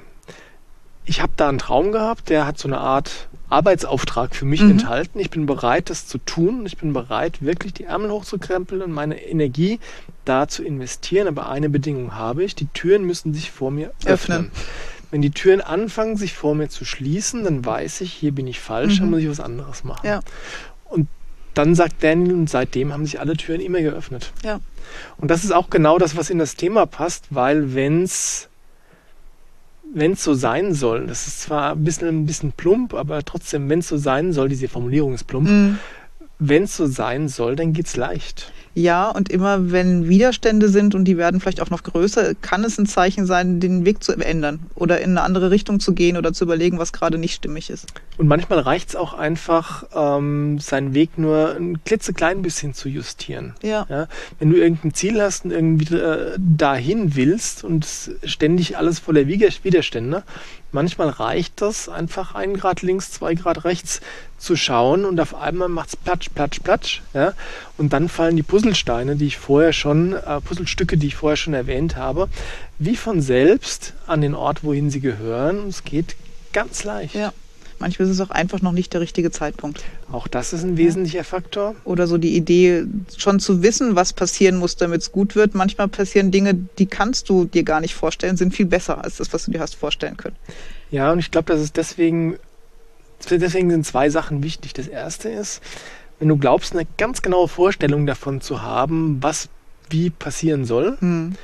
ich 1.05 1.21
habe 1.21 1.33
da 1.37 1.49
einen 1.49 1.59
Traum 1.59 1.91
gehabt, 1.93 2.29
der 2.29 2.47
hat 2.47 2.59
so 2.59 2.69
eine 2.69 2.79
Art 2.79 3.29
Arbeitsauftrag 3.51 4.35
für 4.35 4.45
mich 4.45 4.63
mhm. 4.63 4.73
enthalten. 4.73 5.19
Ich 5.19 5.31
bin 5.31 5.47
bereit, 5.47 5.91
das 5.91 6.07
zu 6.07 6.19
tun. 6.19 6.65
Ich 6.67 6.79
bin 6.79 6.93
bereit, 6.93 7.43
wirklich 7.43 7.75
die 7.75 7.85
Ärmel 7.85 8.11
hochzukrempeln 8.11 8.83
und 8.83 8.93
meine 8.93 9.21
Energie 9.23 9.81
da 10.25 10.49
zu 10.49 10.63
investieren. 10.63 11.29
Aber 11.29 11.49
eine 11.51 11.69
Bedingung 11.69 12.15
habe 12.15 12.45
ich, 12.45 12.55
die 12.55 12.67
Türen 12.67 13.05
müssen 13.05 13.35
sich 13.35 13.51
vor 13.51 13.71
mir 13.71 13.93
öffnen. 14.05 14.47
öffnen. 14.47 14.51
Wenn 15.11 15.23
die 15.23 15.33
Türen 15.33 15.61
anfangen, 15.61 16.17
sich 16.17 16.35
vor 16.35 16.55
mir 16.55 16.69
zu 16.69 16.85
schließen, 16.85 17.43
dann 17.43 17.65
weiß 17.65 18.03
ich, 18.03 18.13
hier 18.13 18.33
bin 18.33 18.47
ich 18.47 18.61
falsch, 18.61 18.95
mhm. 18.95 19.01
dann 19.01 19.11
muss 19.11 19.21
ich 19.21 19.29
was 19.29 19.41
anderes 19.41 19.83
machen. 19.83 20.07
Ja. 20.07 20.21
Und 20.85 21.09
dann 21.55 21.75
sagt 21.75 22.05
Daniel, 22.05 22.35
und 22.35 22.49
seitdem 22.49 22.93
haben 22.93 23.05
sich 23.05 23.19
alle 23.19 23.37
Türen 23.37 23.61
immer 23.61 23.81
geöffnet. 23.81 24.33
Ja. 24.45 24.61
Und 25.17 25.31
das 25.31 25.43
ist 25.43 25.53
auch 25.53 25.69
genau 25.69 25.99
das, 25.99 26.17
was 26.17 26.31
in 26.31 26.39
das 26.39 26.55
Thema 26.55 26.87
passt, 26.87 27.27
weil 27.31 27.75
wenn 27.75 28.05
es 28.05 28.50
wenn 29.93 30.13
es 30.13 30.25
so 30.25 30.35
sein 30.35 30.75
soll, 30.75 31.07
das 31.07 31.27
ist 31.27 31.43
zwar 31.43 31.73
ein 31.73 31.85
bisschen, 31.85 32.09
ein 32.09 32.27
bisschen 32.27 32.53
plump, 32.53 32.95
aber 32.95 33.25
trotzdem, 33.25 33.69
wenn 33.69 33.81
es 33.81 33.89
so 33.89 33.97
sein 33.97 34.33
soll, 34.33 34.49
diese 34.49 34.69
Formulierung 34.69 35.15
ist 35.15 35.25
plump, 35.25 35.49
mm. 35.49 35.79
wenn 36.39 36.65
es 36.65 36.77
so 36.77 36.87
sein 36.87 37.29
soll, 37.29 37.57
dann 37.57 37.73
geht 37.73 37.87
es 37.87 37.97
leicht. 37.97 38.53
Ja, 38.75 39.11
und 39.11 39.31
immer 39.31 39.73
wenn 39.73 40.09
Widerstände 40.09 40.69
sind 40.69 40.95
und 40.95 41.05
die 41.05 41.17
werden 41.17 41.41
vielleicht 41.41 41.61
auch 41.61 41.71
noch 41.71 41.83
größer, 41.83 42.35
kann 42.37 42.63
es 42.63 42.79
ein 42.79 42.87
Zeichen 42.87 43.27
sein, 43.27 43.59
den 43.59 43.85
Weg 43.85 44.03
zu 44.05 44.13
ändern 44.13 44.61
oder 44.77 45.01
in 45.01 45.11
eine 45.11 45.23
andere 45.23 45.51
Richtung 45.51 45.81
zu 45.81 45.93
gehen 45.93 46.17
oder 46.17 46.33
zu 46.33 46.45
überlegen, 46.45 46.79
was 46.79 46.93
gerade 46.93 47.19
nicht 47.19 47.35
stimmig 47.35 47.69
ist. 47.71 47.89
Und 48.17 48.29
manchmal 48.29 48.61
reicht 48.61 48.91
es 48.91 48.97
auch 48.97 49.15
einfach, 49.15 49.85
ähm, 49.95 50.59
seinen 50.61 50.95
Weg 50.95 51.19
nur 51.19 51.57
ein 51.57 51.83
klitzeklein 51.85 52.43
bisschen 52.43 52.75
zu 52.75 52.89
justieren. 52.89 53.55
Ja. 53.63 53.87
ja. 53.89 54.07
Wenn 54.39 54.51
du 54.51 54.57
irgendein 54.57 54.95
Ziel 54.95 55.21
hast 55.21 55.45
und 55.45 55.51
irgendwie 55.51 55.95
äh, 55.97 56.37
dahin 56.39 57.17
willst 57.17 57.65
und 57.65 57.87
ständig 58.25 58.77
alles 58.77 59.01
voller 59.01 59.27
Widerstände, 59.27 60.23
manchmal 60.73 61.09
reicht 61.09 61.61
das 61.61 61.89
einfach 61.89 62.35
einen 62.35 62.57
Grad 62.57 62.83
links, 62.83 63.13
zwei 63.13 63.35
Grad 63.35 63.65
rechts 63.65 64.01
zu 64.39 64.57
schauen 64.57 65.05
und 65.05 65.21
auf 65.21 65.35
einmal 65.35 65.69
macht 65.69 65.91
es 65.91 65.97
platsch, 65.97 66.29
platsch, 66.35 66.61
platsch. 66.61 67.03
Ja? 67.15 67.35
Und 67.77 67.93
dann 67.93 68.09
fallen 68.09 68.37
die 68.37 68.43
Puzzlesteine, 68.43 69.17
die 69.17 69.27
ich 69.27 69.39
vorher 69.39 69.73
schon, 69.73 70.15
äh, 70.15 70.41
Puzzlestücke, 70.41 70.97
die 70.97 71.09
ich 71.09 71.17
vorher 71.17 71.37
schon 71.37 71.55
erwähnt 71.55 71.97
habe, 71.97 72.29
wie 72.79 72.97
von 72.97 73.21
selbst 73.21 73.95
an 74.07 74.21
den 74.21 74.35
Ort, 74.35 74.65
wohin 74.65 74.91
sie 74.91 75.01
gehören. 75.01 75.61
Und 75.61 75.69
es 75.69 75.85
geht 75.85 76.17
ganz 76.53 76.85
leicht. 76.85 77.15
Ja. 77.15 77.33
Manchmal 77.81 78.09
ist 78.09 78.15
es 78.15 78.21
auch 78.21 78.31
einfach 78.31 78.63
noch 78.63 78.73
nicht 78.73 78.93
der 78.93 79.01
richtige 79.01 79.31
Zeitpunkt. 79.31 79.83
Auch 80.13 80.29
das 80.29 80.53
ist 80.53 80.63
ein 80.63 80.77
wesentlicher 80.77 81.25
Faktor. 81.25 81.75
Oder 81.85 82.07
so 82.07 82.19
die 82.19 82.37
Idee, 82.37 82.85
schon 83.17 83.41
zu 83.41 83.63
wissen, 83.63 83.97
was 83.97 84.13
passieren 84.13 84.57
muss, 84.57 84.77
damit 84.77 85.01
es 85.01 85.13
gut 85.13 85.35
wird. 85.35 85.55
Manchmal 85.55 85.89
passieren 85.89 86.31
Dinge, 86.31 86.55
die 86.55 86.87
kannst 86.87 87.29
du 87.29 87.47
dir 87.47 87.65
gar 87.65 87.81
nicht 87.81 87.95
vorstellen, 87.95 88.37
sind 88.37 88.55
viel 88.55 88.67
besser 88.67 89.03
als 89.03 89.17
das, 89.17 89.33
was 89.33 89.47
du 89.47 89.51
dir 89.51 89.61
hast 89.61 89.75
vorstellen 89.75 90.17
können. 90.17 90.37
Ja, 90.91 91.11
und 91.11 91.19
ich 91.19 91.31
glaube, 91.31 91.53
das 91.53 91.61
ist 91.61 91.77
deswegen 91.77 92.37
deswegen 93.29 93.71
sind 93.71 93.87
zwei 93.87 94.11
Sachen 94.11 94.43
wichtig. 94.43 94.73
Das 94.73 94.89
erste 94.89 95.29
ist, 95.29 95.61
wenn 96.19 96.29
du 96.29 96.37
glaubst, 96.37 96.75
eine 96.75 96.87
ganz 96.97 97.23
genaue 97.23 97.49
Vorstellung 97.49 98.07
davon 98.07 98.41
zu 98.41 98.63
haben, 98.63 99.23
was 99.23 99.49
wie 99.89 100.11
passieren 100.11 100.65
soll, 100.65 100.97
hm. 101.01 101.35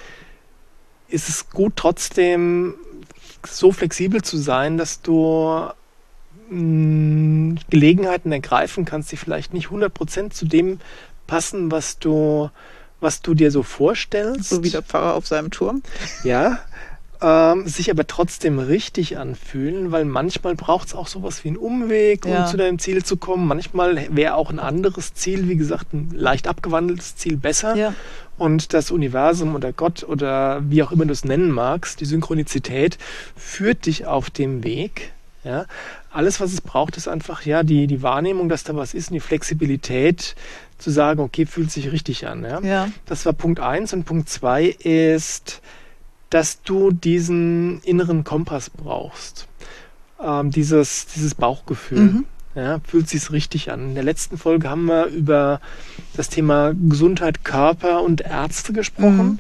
ist 1.09 1.29
es 1.29 1.51
gut 1.51 1.75
trotzdem 1.77 2.75
so 3.47 3.73
flexibel 3.73 4.23
zu 4.23 4.37
sein, 4.37 4.77
dass 4.79 5.03
du 5.03 5.69
mh, 6.49 7.61
Gelegenheiten 7.71 8.33
ergreifen 8.33 8.85
kannst, 8.85 9.13
die 9.13 9.17
vielleicht 9.17 9.55
nicht 9.55 9.69
100% 9.69 10.31
zu 10.31 10.47
dem 10.47 10.81
passen, 11.27 11.71
was 11.71 11.99
du, 11.99 12.51
was 13.01 13.23
du 13.23 13.35
dir 13.35 13.51
so 13.51 13.63
vorstellst. 13.63 14.51
So 14.51 14.63
wie 14.63 14.71
der 14.71 14.83
Pfarrer 14.83 15.15
auf 15.15 15.27
seinem 15.27 15.51
Turm. 15.51 15.83
Ja, 16.25 16.61
ähm, 17.23 17.67
sich 17.67 17.91
aber 17.91 18.07
trotzdem 18.07 18.59
richtig 18.59 19.17
anfühlen, 19.17 19.91
weil 19.93 20.05
manchmal 20.05 20.55
braucht 20.55 20.89
es 20.89 20.95
auch 20.95 21.09
sowas 21.09 21.45
wie 21.45 21.49
einen 21.49 21.57
Umweg, 21.57 22.27
um 22.27 22.33
ja. 22.33 22.47
zu 22.47 22.57
deinem 22.57 22.79
Ziel 22.79 23.05
zu 23.05 23.17
kommen. 23.17 23.47
Manchmal 23.47 24.09
wäre 24.15 24.35
auch 24.35 24.51
ein 24.51 24.59
anderes 24.59 25.15
Ziel, 25.15 25.49
wie 25.49 25.57
gesagt, 25.57 25.93
ein 25.95 26.11
leicht 26.13 26.47
abgewandeltes 26.47 27.17
Ziel 27.17 27.37
besser. 27.37 27.75
Ja. 27.75 27.95
Und 28.39 28.75
das 28.75 28.91
Universum 28.91 29.55
oder 29.55 29.73
Gott 29.73 30.05
oder 30.05 30.61
wie 30.69 30.83
auch 30.83 30.93
immer 30.93 31.07
du 31.07 31.13
es 31.13 31.25
nennen 31.25 31.51
magst, 31.51 32.01
die 32.01 32.05
Synchronizität 32.05 32.99
führt 33.35 33.87
dich 33.87 34.07
auf 34.07 34.29
dem 34.29 34.63
Weg. 34.63 35.13
Ja, 35.47 35.67
alles, 36.11 36.41
was 36.41 36.53
es 36.53 36.61
braucht, 36.61 36.97
ist 36.97 37.07
einfach 37.07 37.47
ja 37.47 37.63
die, 37.63 37.87
die 37.87 38.03
Wahrnehmung, 38.03 38.49
dass 38.49 38.65
da 38.65 38.75
was 38.75 38.95
ist 38.95 39.11
und 39.11 39.15
die 39.15 39.21
Flexibilität 39.21 40.35
zu 40.77 40.91
sagen, 40.91 41.21
okay, 41.21 41.47
fühlt 41.47 41.71
sich 41.71 41.93
richtig 41.93 42.27
an. 42.27 42.43
Ja? 42.43 42.61
ja. 42.61 42.89
Das 43.07 43.25
war 43.27 43.33
Punkt 43.33 43.61
eins 43.61 43.93
und 43.93 44.05
Punkt 44.05 44.29
zwei 44.29 44.65
ist, 44.65 45.63
dass 46.31 46.63
du 46.63 46.91
diesen 46.91 47.81
inneren 47.83 48.25
Kompass 48.25 48.71
brauchst. 48.71 49.47
Ähm, 50.21 50.51
dieses, 50.51 51.07
dieses 51.07 51.37
Bauchgefühl. 51.37 52.01
Mhm. 52.01 52.25
Ja, 52.57 52.81
fühlt 52.85 53.09
sich 53.09 53.31
richtig 53.31 53.71
an. 53.71 53.91
In 53.91 53.95
der 53.95 54.03
letzten 54.03 54.39
Folge 54.39 54.69
haben 54.69 54.87
wir 54.87 55.07
über 55.07 55.61
das 56.17 56.29
Thema 56.29 56.73
Gesundheit, 56.75 57.45
Körper 57.45 58.03
und 58.03 58.23
Ärzte 58.23 58.73
gesprochen. 58.73 59.27
Mhm. 59.27 59.39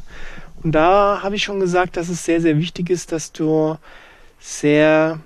Und 0.62 0.72
da 0.72 1.20
habe 1.22 1.34
ich 1.34 1.42
schon 1.42 1.58
gesagt, 1.58 1.96
dass 1.96 2.10
es 2.10 2.25
sehr, 2.25 2.40
sehr 2.40 2.58
wichtig 2.58 2.90
ist, 2.90 3.10
dass 3.10 3.32
du 3.32 3.76
sehr 4.38 5.18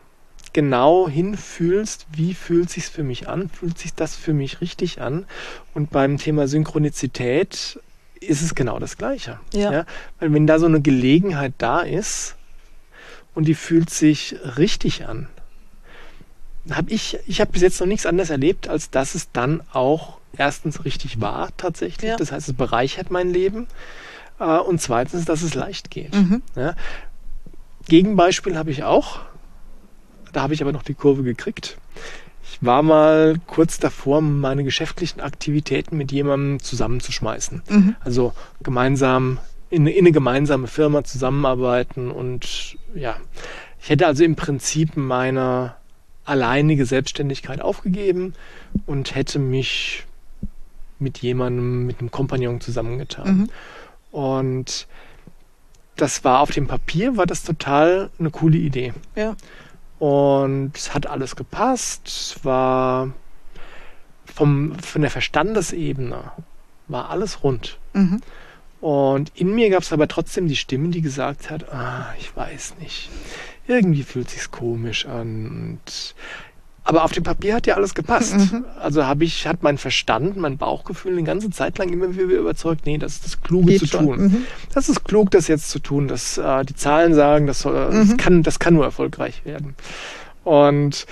genau 0.53 1.09
hinfühlst, 1.09 2.07
wie 2.13 2.35
fühlt 2.35 2.71
sich 2.71 2.87
für 2.87 3.03
mich 3.03 3.29
an, 3.29 3.49
fühlt 3.49 3.79
sich 3.79 3.95
das 3.95 4.17
für 4.17 4.33
mich 4.33 4.61
richtig 4.61 5.01
an. 5.01 5.27
Und 5.75 5.91
beim 5.91 6.19
Thema 6.19 6.49
Synchronizität 6.49 7.79
ist 8.21 8.43
es 8.43 8.55
genau 8.55 8.79
das 8.79 8.97
Gleiche. 8.97 9.41
Ja. 9.53 9.73
ja. 9.73 9.87
Weil 10.19 10.33
wenn 10.33 10.47
da 10.47 10.59
so 10.59 10.67
eine 10.67 10.81
Gelegenheit 10.81 11.55
da 11.59 11.81
ist 11.81 12.37
und 13.35 13.47
die 13.47 13.55
fühlt 13.55 13.91
sich 13.91 14.37
richtig 14.57 15.07
an, 15.07 15.29
habe 16.71 16.91
ich, 16.91 17.19
ich 17.27 17.41
habe 17.41 17.53
bis 17.53 17.63
jetzt 17.63 17.81
noch 17.81 17.87
nichts 17.87 18.07
anderes 18.07 18.31
erlebt, 18.31 18.69
als 18.69 18.91
dass 18.91 19.15
es 19.15 19.33
dann 19.33 19.63
auch 19.73 20.19
erstens 20.37 20.85
richtig 20.85 21.21
war 21.21 21.49
tatsächlich. 21.57 22.11
Ja. 22.11 22.17
Das 22.17 22.33
heißt, 22.33 22.49
es 22.49 22.55
bereichert 22.55 23.11
mein 23.11 23.31
Leben. 23.31 23.67
Äh, 24.39 24.59
und 24.59 24.81
zweitens, 24.81 25.25
dass 25.25 25.43
es 25.43 25.55
leicht 25.55 25.91
geht. 25.91 26.15
Mhm. 26.15 26.43
Ja. 26.57 26.75
Gegenbeispiel 27.89 28.57
habe 28.57 28.71
ich 28.71 28.85
auch. 28.85 29.21
Da 30.33 30.43
habe 30.43 30.55
ich 30.55 30.63
aber 30.63 30.73
noch 30.73 30.83
die 30.83 30.95
Kurve 30.95 31.23
gekriegt. 31.23 31.79
Ich 32.45 32.59
war 32.63 32.83
mal 32.83 33.41
kurz 33.47 33.79
davor, 33.79 34.21
meine 34.21 34.65
geschäftlichen 34.65 35.21
Aktivitäten 35.21 35.97
mit 35.97 36.11
jemandem 36.13 36.61
zusammenzuschmeißen. 36.61 37.63
Mhm. 37.69 37.97
Also 38.01 38.33
gemeinsam 38.63 39.39
in, 39.71 39.87
in 39.87 39.99
eine 39.99 40.13
gemeinsame 40.13 40.67
Firma 40.67 41.05
zusammenarbeiten 41.05 42.11
und 42.11 42.77
ja, 42.95 43.17
ich 43.81 43.89
hätte 43.89 44.07
also 44.07 44.25
im 44.25 44.37
Prinzip 44.37 44.97
meine 44.97 45.75
alleinige 46.25 46.87
Selbstständigkeit 46.87 47.61
aufgegeben 47.61 48.35
und 48.87 49.15
hätte 49.15 49.39
mich 49.39 50.05
mit 50.99 51.19
jemandem, 51.19 51.87
mit 51.87 52.01
einem 52.01 52.11
Kompagnon 52.11 52.61
zusammengetan. 52.61 53.37
Mhm. 53.37 53.49
Und 54.13 54.87
das 55.97 56.25
war 56.25 56.41
auf 56.41 56.51
dem 56.51 56.67
Papier, 56.67 57.17
war 57.17 57.27
das 57.27 57.43
total 57.43 58.11
eine 58.19 58.31
coole 58.31 58.59
Idee. 58.59 58.93
Ja. 59.17 59.37
Und 60.01 60.73
es 60.75 60.95
hat 60.95 61.07
alles 61.07 61.37
gepasst. 61.37 62.09
Es 62.09 62.45
war 62.45 63.13
vom, 64.25 64.77
von 64.81 65.03
der 65.03 65.11
Verstandesebene 65.11 66.33
war 66.89 67.11
alles 67.11 67.45
rund. 67.45 67.79
Mhm. 67.93 68.21
Und 68.81 69.31
in 69.35 69.55
mir 69.55 69.69
gab 69.69 69.83
es 69.83 69.93
aber 69.93 70.09
trotzdem 70.09 70.49
die 70.49 70.57
Stimme, 70.57 70.89
die 70.89 71.03
gesagt 71.03 71.51
hat, 71.51 71.71
ah, 71.71 72.15
ich 72.19 72.35
weiß 72.35 72.77
nicht. 72.81 73.11
Irgendwie 73.67 74.03
fühlt 74.03 74.31
sich's 74.31 74.51
komisch 74.51 75.05
an. 75.05 75.47
Und 75.47 76.15
Aber 76.83 77.05
auf 77.05 77.13
dem 77.13 77.23
Papier 77.23 77.55
hat 77.55 77.67
ja 77.67 77.75
alles 77.75 77.95
gepasst. 77.95 78.35
Mhm. 78.35 78.65
Also 78.81 79.05
habe 79.05 79.25
ich, 79.25 79.47
hat 79.47 79.63
mein 79.63 79.79
Verstand, 79.79 80.37
mein 80.37 80.57
Bauchgefühl 80.57 81.13
eine 81.13 81.25
ganze 81.25 81.51
Zeit 81.51 81.79
lang 81.79 81.91
immer 81.91 82.15
wieder 82.15 82.39
überzeugt, 82.39 82.87
nee, 82.87 82.99
das 82.99 83.15
ist 83.15 83.25
das 83.25 83.41
Kluge 83.43 83.73
Geht 83.73 83.81
zu 83.81 83.87
schon. 83.87 84.07
tun. 84.07 84.23
Mhm. 84.23 84.47
Das 84.73 84.89
ist 84.89 85.05
klug, 85.05 85.31
das 85.31 85.47
jetzt 85.49 85.71
zu 85.71 85.79
tun. 85.79 86.09
Das, 86.09 86.39
äh, 86.39 86.65
die 86.65 86.75
Zahlen 86.75 87.15
sagen, 87.15 87.47
das, 87.47 87.61
soll, 87.61 87.93
mhm. 87.93 88.09
das, 88.09 88.17
kann, 88.17 88.43
das 88.43 88.59
kann 88.59 88.75
nur 88.75 88.85
erfolgreich 88.85 89.45
werden. 89.45 89.75
Und 90.45 91.07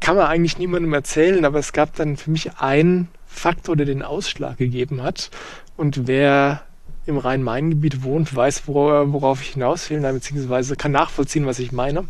kann 0.00 0.16
man 0.16 0.26
eigentlich 0.26 0.58
niemandem 0.58 0.92
erzählen, 0.92 1.44
aber 1.44 1.58
es 1.58 1.72
gab 1.72 1.94
dann 1.94 2.16
für 2.16 2.30
mich 2.30 2.58
einen 2.58 3.08
Faktor, 3.26 3.76
der 3.76 3.86
den 3.86 4.02
Ausschlag 4.02 4.56
gegeben 4.56 5.02
hat. 5.02 5.30
Und 5.76 6.06
wer 6.06 6.62
im 7.06 7.18
Rhein-Main-Gebiet 7.18 8.02
wohnt, 8.02 8.34
weiß, 8.34 8.66
worauf 8.66 9.40
ich 9.40 9.50
hinaus 9.50 9.88
will, 9.90 10.00
beziehungsweise 10.00 10.74
kann 10.74 10.92
nachvollziehen, 10.92 11.46
was 11.46 11.60
ich 11.60 11.70
meine. 11.70 12.04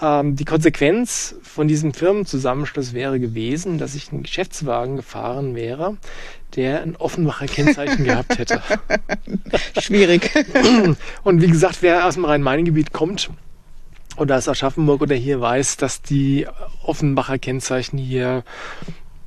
Ähm, 0.00 0.36
die 0.36 0.44
Konsequenz 0.44 1.34
von 1.42 1.68
diesem 1.68 1.92
Firmenzusammenschluss 1.92 2.94
wäre 2.94 3.20
gewesen, 3.20 3.78
dass 3.78 3.94
ich 3.94 4.10
einen 4.10 4.22
Geschäftswagen 4.22 4.96
gefahren 4.96 5.54
wäre, 5.54 5.96
der 6.56 6.82
ein 6.82 6.96
Offenbacher 6.96 7.46
Kennzeichen 7.46 8.04
gehabt 8.04 8.38
hätte. 8.38 8.62
Schwierig. 9.80 10.30
Und 11.22 11.42
wie 11.42 11.48
gesagt, 11.48 11.78
wer 11.82 12.06
aus 12.06 12.14
dem 12.14 12.24
Rhein-Main-Gebiet 12.24 12.92
kommt 12.92 13.30
oder 14.16 14.38
aus 14.38 14.48
Aschaffenburg 14.48 15.02
oder 15.02 15.14
hier 15.14 15.40
weiß, 15.40 15.76
dass 15.76 16.02
die 16.02 16.46
Offenbacher 16.82 17.38
Kennzeichen 17.38 17.98
hier 17.98 18.42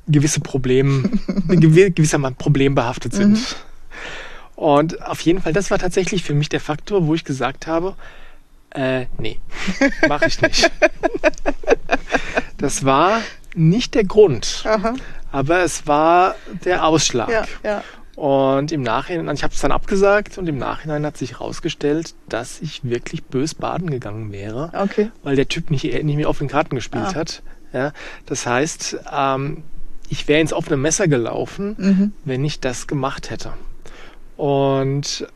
gewisse 0.07 0.39
Probleme, 0.39 1.09
gewissermaßen 1.47 2.35
problembehaftet 2.35 3.13
sind. 3.13 3.33
Mhm. 3.33 3.45
Und 4.55 5.01
auf 5.03 5.21
jeden 5.21 5.41
Fall, 5.41 5.53
das 5.53 5.71
war 5.71 5.79
tatsächlich 5.79 6.23
für 6.23 6.33
mich 6.33 6.49
der 6.49 6.59
Faktor, 6.59 7.07
wo 7.07 7.15
ich 7.15 7.23
gesagt 7.23 7.67
habe, 7.67 7.95
äh, 8.73 9.05
nee, 9.17 9.39
mache 10.07 10.27
ich 10.27 10.41
nicht. 10.41 10.71
das 12.57 12.85
war 12.85 13.21
nicht 13.55 13.95
der 13.95 14.03
Grund, 14.03 14.63
Aha. 14.65 14.95
aber 15.31 15.63
es 15.63 15.87
war 15.87 16.35
der 16.65 16.85
Ausschlag. 16.85 17.29
Ja, 17.29 17.45
ja. 17.63 17.83
Und 18.15 18.71
im 18.71 18.83
Nachhinein, 18.83 19.35
ich 19.35 19.43
habe 19.43 19.53
es 19.53 19.61
dann 19.61 19.71
abgesagt 19.71 20.37
und 20.37 20.47
im 20.47 20.57
Nachhinein 20.57 21.05
hat 21.05 21.17
sich 21.17 21.33
herausgestellt, 21.39 22.13
dass 22.29 22.61
ich 22.61 22.83
wirklich 22.83 23.23
bös 23.23 23.55
baden 23.55 23.89
gegangen 23.89 24.31
wäre, 24.31 24.71
okay. 24.79 25.09
weil 25.23 25.35
der 25.35 25.47
Typ 25.47 25.71
nicht, 25.71 25.83
nicht 25.83 26.15
mehr 26.15 26.29
auf 26.29 26.37
den 26.37 26.47
Karten 26.47 26.75
gespielt 26.75 27.07
ah. 27.07 27.15
hat. 27.15 27.41
Ja, 27.73 27.91
das 28.27 28.45
heißt, 28.45 28.97
ähm, 29.11 29.63
ich 30.09 30.27
wäre 30.27 30.39
ins 30.39 30.53
offene 30.53 30.77
Messer 30.77 31.07
gelaufen, 31.07 31.75
mhm. 31.77 32.13
wenn 32.23 32.45
ich 32.45 32.59
das 32.59 32.85
gemacht 32.85 33.31
hätte. 33.31 33.53
Und 34.37 35.27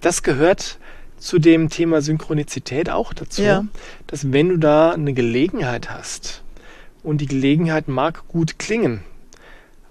das 0.00 0.24
gehört 0.24 0.78
zu 1.20 1.38
dem 1.38 1.68
Thema 1.68 2.00
Synchronizität 2.00 2.90
auch 2.90 3.12
dazu, 3.12 3.42
ja. 3.42 3.64
dass 4.06 4.32
wenn 4.32 4.48
du 4.48 4.56
da 4.56 4.90
eine 4.90 5.12
Gelegenheit 5.12 5.90
hast 5.90 6.42
und 7.02 7.20
die 7.20 7.26
Gelegenheit 7.26 7.88
mag 7.88 8.26
gut 8.28 8.58
klingen, 8.58 9.02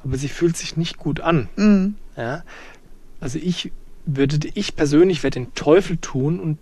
aber 0.04 0.18
sie 0.18 0.28
fühlt 0.28 0.58
sich 0.58 0.76
nicht 0.76 0.98
gut 0.98 1.22
an. 1.22 1.48
Mhm. 1.56 1.96
Ja? 2.18 2.44
Also 3.22 3.40
ich 3.42 3.72
würde, 4.06 4.50
ich 4.56 4.76
persönlich 4.76 5.24
werde 5.24 5.40
den 5.40 5.54
Teufel 5.54 5.98
tun 5.98 6.40
und 6.40 6.58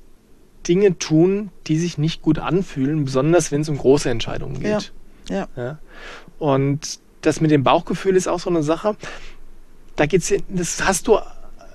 Dinge 0.68 0.98
tun, 0.98 1.50
die 1.68 1.78
sich 1.78 1.98
nicht 1.98 2.22
gut 2.22 2.38
anfühlen, 2.38 3.06
besonders 3.06 3.52
wenn 3.54 3.62
es 3.62 3.70
um 3.70 3.78
große 3.78 4.10
Entscheidungen 4.10 4.60
geht. 4.60 4.92
Ja. 5.30 5.48
ja. 5.56 5.80
Und 6.40 7.00
das 7.22 7.40
mit 7.40 7.52
dem 7.52 7.64
Bauchgefühl 7.64 8.18
ist 8.18 8.28
auch 8.28 8.40
so 8.40 8.50
eine 8.50 8.64
Sache. 8.64 8.98
Da 9.96 10.06
geht's, 10.06 10.34
das 10.50 10.86
hast 10.86 11.08
du 11.08 11.20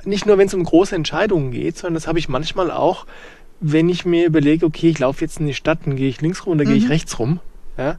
nicht 0.04 0.26
nur, 0.26 0.38
wenn 0.38 0.46
es 0.46 0.54
um 0.54 0.64
große 0.64 0.94
Entscheidungen 0.94 1.52
geht, 1.52 1.78
sondern 1.78 1.94
das 1.94 2.06
habe 2.06 2.18
ich 2.18 2.28
manchmal 2.28 2.70
auch, 2.70 3.06
wenn 3.60 3.88
ich 3.88 4.04
mir 4.04 4.26
überlege, 4.26 4.66
okay, 4.66 4.90
ich 4.90 4.98
laufe 4.98 5.20
jetzt 5.20 5.40
in 5.40 5.46
die 5.46 5.54
Stadt, 5.54 5.80
dann 5.84 5.96
gehe 5.96 6.08
ich 6.08 6.20
links 6.20 6.44
rum 6.44 6.54
oder 6.54 6.64
mhm. 6.64 6.68
gehe 6.68 6.76
ich 6.76 6.84
mhm. 6.84 6.90
rechts 6.90 7.18
rum. 7.18 7.40
Ja? 7.78 7.96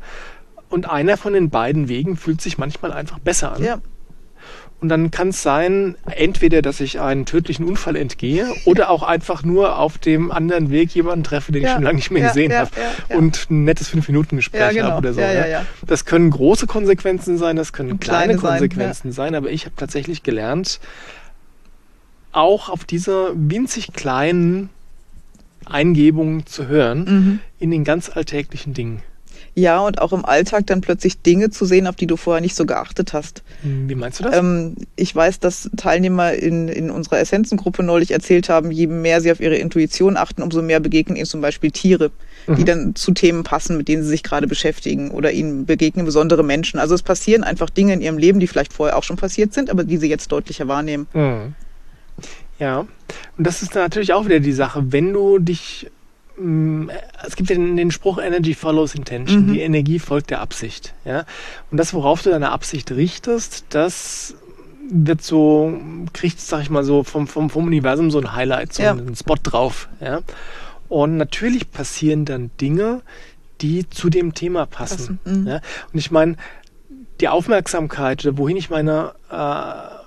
Und 0.69 0.89
einer 0.89 1.17
von 1.17 1.33
den 1.33 1.49
beiden 1.49 1.87
Wegen 1.87 2.17
fühlt 2.17 2.41
sich 2.41 2.57
manchmal 2.57 2.91
einfach 2.91 3.19
besser 3.19 3.53
an. 3.53 3.63
Ja. 3.63 3.79
Und 4.81 4.89
dann 4.89 5.11
kann 5.11 5.29
es 5.29 5.41
sein, 5.41 5.95
entweder, 6.07 6.61
dass 6.61 6.81
ich 6.81 6.99
einen 6.99 7.25
tödlichen 7.25 7.65
Unfall 7.65 7.95
entgehe 7.95 8.47
oder 8.65 8.89
auch 8.89 9.03
einfach 9.03 9.43
nur 9.43 9.79
auf 9.79 9.97
dem 9.97 10.29
anderen 10.29 10.71
Weg 10.71 10.93
jemanden 10.93 11.23
treffe, 11.23 11.53
den 11.53 11.63
ja, 11.63 11.69
ich 11.69 11.73
schon 11.75 11.83
lange 11.83 11.95
nicht 11.95 12.11
mehr 12.11 12.23
ja, 12.23 12.27
gesehen 12.27 12.51
ja, 12.51 12.57
habe 12.59 12.71
und 13.15 13.49
ein 13.49 13.63
nettes 13.63 13.87
Fünf-Minuten-Gespräch 13.87 14.71
genau. 14.71 14.89
habe 14.89 14.97
oder 14.97 15.13
so. 15.13 15.21
Das 15.87 16.03
können 16.03 16.29
große 16.29 16.67
Konsequenzen 16.67 17.37
sein, 17.37 17.55
das 17.55 17.71
können 17.71 17.97
kleine, 18.01 18.35
kleine, 18.35 18.57
Konsequenzen 18.57 19.13
sein, 19.13 19.35
aber 19.35 19.51
ich 19.51 19.63
habe 19.63 19.75
tatsächlich 19.77 20.21
gelernt, 20.21 20.81
auch 22.33 22.69
auf 22.69 22.85
diese 22.85 23.31
winzig 23.35 23.93
kleinen 23.93 24.69
Eingebungen 25.65 26.45
zu 26.45 26.67
hören 26.67 27.05
mhm. 27.05 27.39
in 27.59 27.71
den 27.71 27.83
ganz 27.83 28.09
alltäglichen 28.09 28.73
Dingen. 28.73 29.01
Ja, 29.55 29.81
und 29.81 30.01
auch 30.01 30.13
im 30.13 30.25
Alltag 30.25 30.65
dann 30.65 30.81
plötzlich 30.81 31.21
Dinge 31.21 31.51
zu 31.51 31.65
sehen, 31.65 31.85
auf 31.85 31.95
die 31.95 32.07
du 32.07 32.17
vorher 32.17 32.41
nicht 32.41 32.55
so 32.55 32.65
geachtet 32.65 33.13
hast. 33.13 33.43
Hm, 33.61 33.87
wie 33.87 33.93
meinst 33.93 34.19
du 34.19 34.23
das? 34.23 34.35
Ähm, 34.35 34.75
ich 34.95 35.15
weiß, 35.15 35.39
dass 35.39 35.69
Teilnehmer 35.77 36.33
in, 36.33 36.67
in 36.69 36.89
unserer 36.89 37.19
Essenzengruppe 37.19 37.83
neulich 37.83 38.11
erzählt 38.11 38.49
haben, 38.49 38.71
je 38.71 38.87
mehr 38.87 39.21
sie 39.21 39.31
auf 39.31 39.39
ihre 39.39 39.55
Intuition 39.55 40.17
achten, 40.17 40.41
umso 40.41 40.63
mehr 40.63 40.79
begegnen 40.79 41.17
ihnen 41.17 41.27
zum 41.27 41.41
Beispiel 41.41 41.69
Tiere, 41.69 42.09
mhm. 42.47 42.55
die 42.55 42.65
dann 42.65 42.95
zu 42.95 43.11
Themen 43.11 43.43
passen, 43.43 43.77
mit 43.77 43.87
denen 43.87 44.01
sie 44.01 44.09
sich 44.09 44.23
gerade 44.23 44.47
beschäftigen 44.47 45.11
oder 45.11 45.31
ihnen 45.31 45.67
begegnen 45.67 46.05
besondere 46.05 46.43
Menschen. 46.43 46.79
Also 46.79 46.95
es 46.95 47.03
passieren 47.03 47.43
einfach 47.43 47.69
Dinge 47.69 47.93
in 47.93 48.01
ihrem 48.01 48.17
Leben, 48.17 48.39
die 48.39 48.47
vielleicht 48.47 48.73
vorher 48.73 48.97
auch 48.97 49.03
schon 49.03 49.17
passiert 49.17 49.53
sind, 49.53 49.69
aber 49.69 49.83
die 49.83 49.97
sie 49.97 50.09
jetzt 50.09 50.31
deutlicher 50.31 50.67
wahrnehmen. 50.67 51.07
Mhm. 51.13 51.53
Ja, 52.59 52.85
und 53.37 53.47
das 53.47 53.61
ist 53.61 53.75
natürlich 53.75 54.13
auch 54.13 54.25
wieder 54.25 54.39
die 54.39 54.51
Sache, 54.51 54.91
wenn 54.91 55.13
du 55.13 55.39
dich 55.39 55.89
mm, 56.37 56.89
es 57.25 57.35
gibt 57.35 57.49
den, 57.49 57.77
den 57.77 57.91
Spruch 57.91 58.19
Energy 58.19 58.53
follows 58.53 58.95
intention. 58.95 59.47
Mhm. 59.47 59.53
Die 59.53 59.61
Energie 59.61 59.99
folgt 59.99 60.29
der 60.29 60.41
Absicht. 60.41 60.93
Ja? 61.05 61.25
Und 61.71 61.77
das, 61.77 61.93
worauf 61.93 62.21
du 62.21 62.29
deine 62.29 62.51
Absicht 62.51 62.91
richtest, 62.91 63.65
das 63.69 64.35
wird 64.91 65.21
so, 65.23 65.79
kriegt, 66.13 66.39
sag 66.39 66.61
ich 66.61 66.69
mal 66.69 66.83
so, 66.83 67.03
vom, 67.03 67.27
vom, 67.27 67.49
vom 67.49 67.65
Universum 67.65 68.11
so 68.11 68.19
ein 68.19 68.33
Highlight, 68.33 68.73
so 68.73 68.83
ja. 68.83 68.91
einen 68.91 69.15
Spot 69.15 69.37
drauf. 69.41 69.89
Ja? 69.99 70.21
Und 70.89 71.17
natürlich 71.17 71.71
passieren 71.71 72.25
dann 72.25 72.51
Dinge, 72.61 73.01
die 73.61 73.89
zu 73.89 74.09
dem 74.09 74.33
Thema 74.33 74.65
passen. 74.65 75.19
passen. 75.23 75.41
Mhm. 75.41 75.47
Ja? 75.47 75.61
Und 75.91 75.99
ich 75.99 76.11
meine, 76.11 76.35
die 77.19 77.29
Aufmerksamkeit, 77.29 78.27
wohin 78.37 78.57
ich 78.57 78.69
meine 78.69 79.13
äh, 79.31 80.02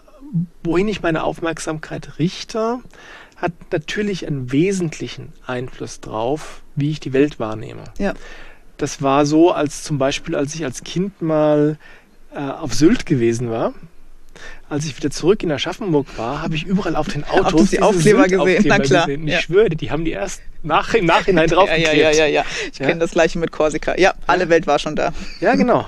wohin 0.62 0.88
ich 0.88 1.02
meine 1.02 1.24
Aufmerksamkeit 1.24 2.18
richte, 2.18 2.78
hat 3.36 3.52
natürlich 3.70 4.26
einen 4.26 4.50
wesentlichen 4.50 5.32
Einfluss 5.46 6.00
drauf, 6.00 6.62
wie 6.74 6.90
ich 6.90 7.00
die 7.00 7.12
Welt 7.12 7.38
wahrnehme. 7.38 7.84
Ja. 7.98 8.14
Das 8.78 9.02
war 9.02 9.26
so, 9.26 9.52
als 9.52 9.82
zum 9.82 9.98
Beispiel, 9.98 10.34
als 10.34 10.54
ich 10.54 10.64
als 10.64 10.84
Kind 10.84 11.22
mal 11.22 11.78
äh, 12.34 12.38
auf 12.38 12.74
Sylt 12.74 13.06
gewesen 13.06 13.50
war. 13.50 13.74
Als 14.68 14.84
ich 14.84 14.96
wieder 14.96 15.10
zurück 15.10 15.42
in 15.42 15.50
Aschaffenburg 15.50 16.18
war, 16.18 16.42
habe 16.42 16.56
ich 16.56 16.66
überall 16.66 16.96
auf 16.96 17.08
den 17.08 17.24
Autos 17.24 17.70
die 17.70 17.80
Aufkleber 17.80 18.26
gesehen. 18.26 18.64
Na 18.66 18.78
klar. 18.78 19.06
Gesehen. 19.06 19.26
Ich 19.26 19.32
ja. 19.32 19.40
schwöre, 19.40 19.70
die 19.70 19.90
haben 19.90 20.04
die 20.04 20.10
erst 20.10 20.42
nach, 20.62 20.92
im 20.92 21.06
Nachhinein 21.06 21.48
draufgeklebt. 21.48 21.94
ja, 21.96 22.10
ja, 22.10 22.18
ja, 22.18 22.26
ja. 22.26 22.44
Ich 22.70 22.78
ja. 22.78 22.86
kenne 22.86 23.00
das 23.00 23.12
gleiche 23.12 23.38
mit 23.38 23.52
Korsika. 23.52 23.98
Ja, 23.98 24.14
alle 24.26 24.48
Welt 24.50 24.66
war 24.66 24.78
schon 24.78 24.96
da. 24.96 25.12
Ja, 25.40 25.54
genau. 25.54 25.86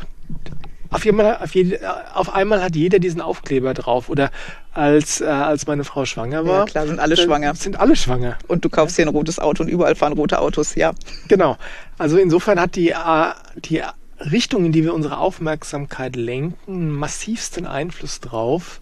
Auf 0.91 1.07
einmal, 1.07 1.37
auf, 1.39 1.55
jede, 1.55 1.81
auf 2.15 2.35
einmal 2.35 2.63
hat 2.63 2.75
jeder 2.75 2.99
diesen 2.99 3.21
Aufkleber 3.21 3.75
drauf. 3.75 4.09
Oder 4.09 4.31
als, 4.73 5.21
äh, 5.21 5.27
als 5.27 5.67
meine 5.67 5.85
Frau 5.85 6.05
schwanger 6.05 6.47
war. 6.47 6.61
Ja, 6.61 6.65
klar, 6.65 6.87
sind 6.87 7.01
alle 7.01 7.17
schwanger. 7.17 7.55
Sind 7.55 7.79
alle 7.79 7.97
schwanger. 7.97 8.39
Und 8.47 8.65
du 8.65 8.69
kaufst 8.69 8.97
ja. 8.97 9.03
hier 9.03 9.11
ein 9.11 9.15
rotes 9.15 9.39
Auto 9.39 9.63
und 9.63 9.69
überall 9.69 9.95
fahren 9.95 10.15
rote 10.15 10.39
Autos, 10.41 10.75
ja. 10.75 10.93
Genau. 11.29 11.57
Also 11.99 12.19
insofern 12.19 12.61
hat 12.61 12.77
die, 12.77 12.91
äh, 12.91 13.33
die 13.57 13.83
Richtung, 14.21 14.65
in 14.65 14.73
die 14.73 14.85
wir 14.85 14.95
unsere 14.95 15.19
Aufmerksamkeit 15.19 16.17
lenken, 16.17 16.91
massivsten 16.91 17.67
Einfluss 17.67 18.21
drauf, 18.21 18.81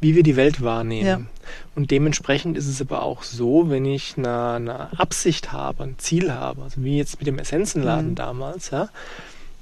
wie 0.00 0.14
wir 0.14 0.22
die 0.22 0.36
Welt 0.36 0.62
wahrnehmen. 0.62 1.06
Ja. 1.06 1.20
Und 1.74 1.90
dementsprechend 1.90 2.56
ist 2.56 2.68
es 2.68 2.80
aber 2.80 3.02
auch 3.02 3.22
so, 3.22 3.70
wenn 3.70 3.84
ich 3.84 4.14
eine, 4.16 4.52
eine 4.52 4.98
Absicht 4.98 5.52
habe, 5.52 5.84
ein 5.84 5.98
Ziel 5.98 6.32
habe, 6.32 6.62
also 6.62 6.82
wie 6.82 6.98
jetzt 6.98 7.18
mit 7.18 7.26
dem 7.26 7.38
Essenzenladen 7.38 8.10
mhm. 8.10 8.14
damals, 8.14 8.70
ja, 8.70 8.88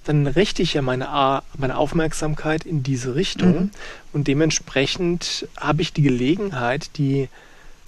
dann 0.07 0.27
richte 0.27 0.63
ich 0.63 0.75
ja 0.75 0.83
meine, 0.83 1.43
meine 1.59 1.77
Aufmerksamkeit 1.77 2.65
in 2.65 2.83
diese 2.83 3.15
Richtung 3.15 3.55
mhm. 3.55 3.71
und 4.13 4.29
dementsprechend 4.29 5.49
habe 5.57 5.83
ich 5.83 5.93
die 5.93 6.03
Gelegenheit, 6.03 6.97
die 6.97 7.29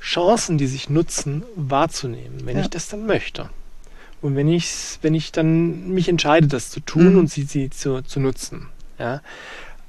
Chancen, 0.00 0.58
die 0.58 0.66
sich 0.66 0.90
nutzen, 0.90 1.42
wahrzunehmen, 1.54 2.44
wenn 2.44 2.56
ja. 2.56 2.62
ich 2.62 2.70
das 2.70 2.88
dann 2.88 3.06
möchte. 3.06 3.50
Und 4.20 4.36
wenn 4.36 4.48
ich, 4.48 4.98
wenn 5.02 5.14
ich 5.14 5.30
dann 5.32 5.90
mich 5.90 6.08
entscheide, 6.08 6.48
das 6.48 6.70
zu 6.70 6.80
tun 6.80 7.12
mhm. 7.12 7.18
und 7.20 7.30
sie, 7.30 7.42
sie 7.42 7.70
zu, 7.70 8.02
zu 8.02 8.18
nutzen. 8.20 8.68
Ja? 8.98 9.22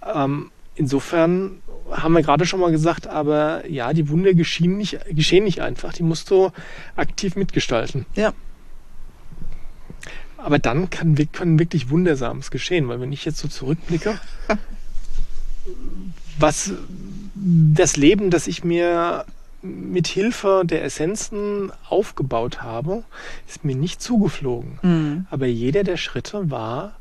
Ähm, 0.06 0.52
insofern 0.76 1.62
haben 1.90 2.14
wir 2.14 2.22
gerade 2.22 2.46
schon 2.46 2.60
mal 2.60 2.72
gesagt, 2.72 3.08
aber 3.08 3.68
ja, 3.68 3.94
die 3.94 4.10
Wunder 4.10 4.34
geschehen 4.36 4.78
nicht, 4.78 5.00
geschehen 5.10 5.44
nicht 5.44 5.62
einfach, 5.62 5.94
die 5.94 6.04
musst 6.04 6.30
du 6.30 6.52
aktiv 6.96 7.36
mitgestalten. 7.36 8.06
Ja. 8.16 8.34
Aber 10.44 10.60
dann 10.60 10.90
kann, 10.90 11.16
kann 11.32 11.60
wirklich 11.60 11.90
Wundersames 11.90 12.52
geschehen, 12.52 12.88
weil 12.88 13.02
wenn 13.02 13.12
ich 13.12 13.26
jetzt 13.26 13.40
so 13.40 13.48
zurückblicke, 13.48 14.20
was 16.40 16.74
das 17.36 17.98
Leben, 17.98 18.30
das 18.30 18.48
ich 18.48 18.64
mir 18.64 19.26
mit 19.62 20.08
Hilfe 20.08 20.64
der 20.66 20.84
Essenzen 20.84 21.72
aufgebaut 21.90 22.62
habe, 22.62 23.04
ist 23.48 23.66
mir 23.66 23.76
nicht 23.76 24.02
zugeflogen. 24.02 24.80
Mhm. 24.82 25.28
Aber 25.30 25.48
jeder 25.48 25.84
der 25.84 25.98
Schritte 25.98 26.50
war 26.50 26.96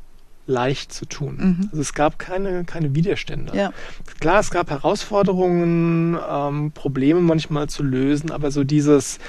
leicht 0.49 0.91
zu 0.91 1.05
tun. 1.05 1.37
Mhm. 1.37 1.69
Also 1.69 1.81
es 1.81 1.93
gab 1.93 2.19
keine, 2.19 2.65
keine 2.65 2.95
Widerstände. 2.95 3.55
Ja. 3.55 3.71
Klar, 4.19 4.39
es 4.39 4.49
gab 4.49 4.69
Herausforderungen, 4.69 6.17
ähm, 6.29 6.71
Probleme 6.71 7.21
manchmal 7.21 7.69
zu 7.69 7.83
lösen, 7.83 8.31
aber 8.31 8.51
so 8.51 8.63
dieses, 8.63 9.19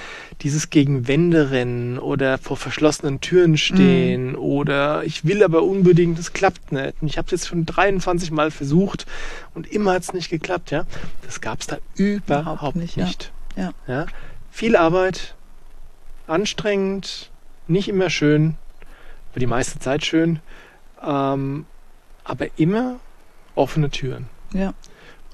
dieses 0.40 0.70
gegen 0.70 1.06
Wände 1.06 1.50
rennen 1.50 1.98
oder 1.98 2.38
vor 2.38 2.56
verschlossenen 2.56 3.20
Türen 3.20 3.56
stehen 3.56 4.30
mhm. 4.30 4.38
oder 4.38 5.04
ich 5.04 5.24
will 5.24 5.44
aber 5.44 5.62
unbedingt, 5.62 6.18
es 6.18 6.32
klappt 6.32 6.72
nicht. 6.72 6.94
Ich 7.02 7.18
habe 7.18 7.26
es 7.26 7.32
jetzt 7.32 7.48
schon 7.48 7.66
23 7.66 8.30
Mal 8.30 8.50
versucht 8.50 9.06
und 9.54 9.70
immer 9.70 9.92
hat 9.92 10.02
es 10.02 10.12
nicht 10.12 10.30
geklappt. 10.30 10.70
Ja, 10.70 10.86
Das 11.22 11.40
gab 11.40 11.60
es 11.60 11.66
da 11.66 11.76
überhaupt, 11.94 12.60
überhaupt 12.60 12.76
nicht. 12.76 12.96
nicht. 12.96 13.32
Ja. 13.56 13.72
Ja. 13.86 13.94
ja. 13.94 14.06
Viel 14.50 14.74
Arbeit, 14.74 15.34
anstrengend, 16.26 17.30
nicht 17.68 17.88
immer 17.88 18.08
schön, 18.10 18.56
aber 19.30 19.40
die 19.40 19.46
meiste 19.46 19.78
Zeit 19.78 20.04
schön. 20.04 20.40
Ähm, 21.02 21.66
aber 22.24 22.46
immer 22.58 23.00
offene 23.54 23.90
Türen. 23.90 24.26
Ja. 24.52 24.74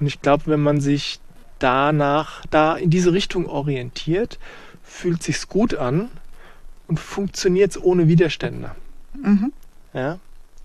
Und 0.00 0.07
ich 0.07 0.20
glaube, 0.20 0.44
wenn 0.46 0.61
man 0.61 0.81
sich 0.81 1.20
danach, 1.59 2.44
da 2.50 2.76
in 2.76 2.90
diese 2.90 3.12
Richtung 3.12 3.46
orientiert, 3.46 4.38
fühlt 4.83 5.22
sich's 5.22 5.48
gut 5.48 5.74
an 5.74 6.11
und 6.87 7.00
funktioniert 7.00 7.76
ohne 7.83 8.09
Widerstände. 8.09 8.72
Mhm. 9.20 9.52
Ja. 9.92 10.18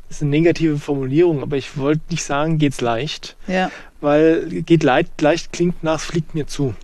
Das 0.07 0.17
ist 0.17 0.23
eine 0.23 0.31
negative 0.31 0.77
Formulierung, 0.77 1.41
aber 1.41 1.55
ich 1.55 1.77
wollte 1.77 2.01
nicht 2.09 2.23
sagen, 2.23 2.57
geht's 2.57 2.81
leicht. 2.81 3.37
Ja. 3.47 3.71
Weil 4.01 4.61
geht 4.63 4.83
leicht, 4.83 5.21
leicht 5.21 5.53
klingt 5.53 5.83
nach, 5.83 5.95
es 5.95 6.05
fliegt 6.05 6.35
mir 6.35 6.47
zu. 6.47 6.75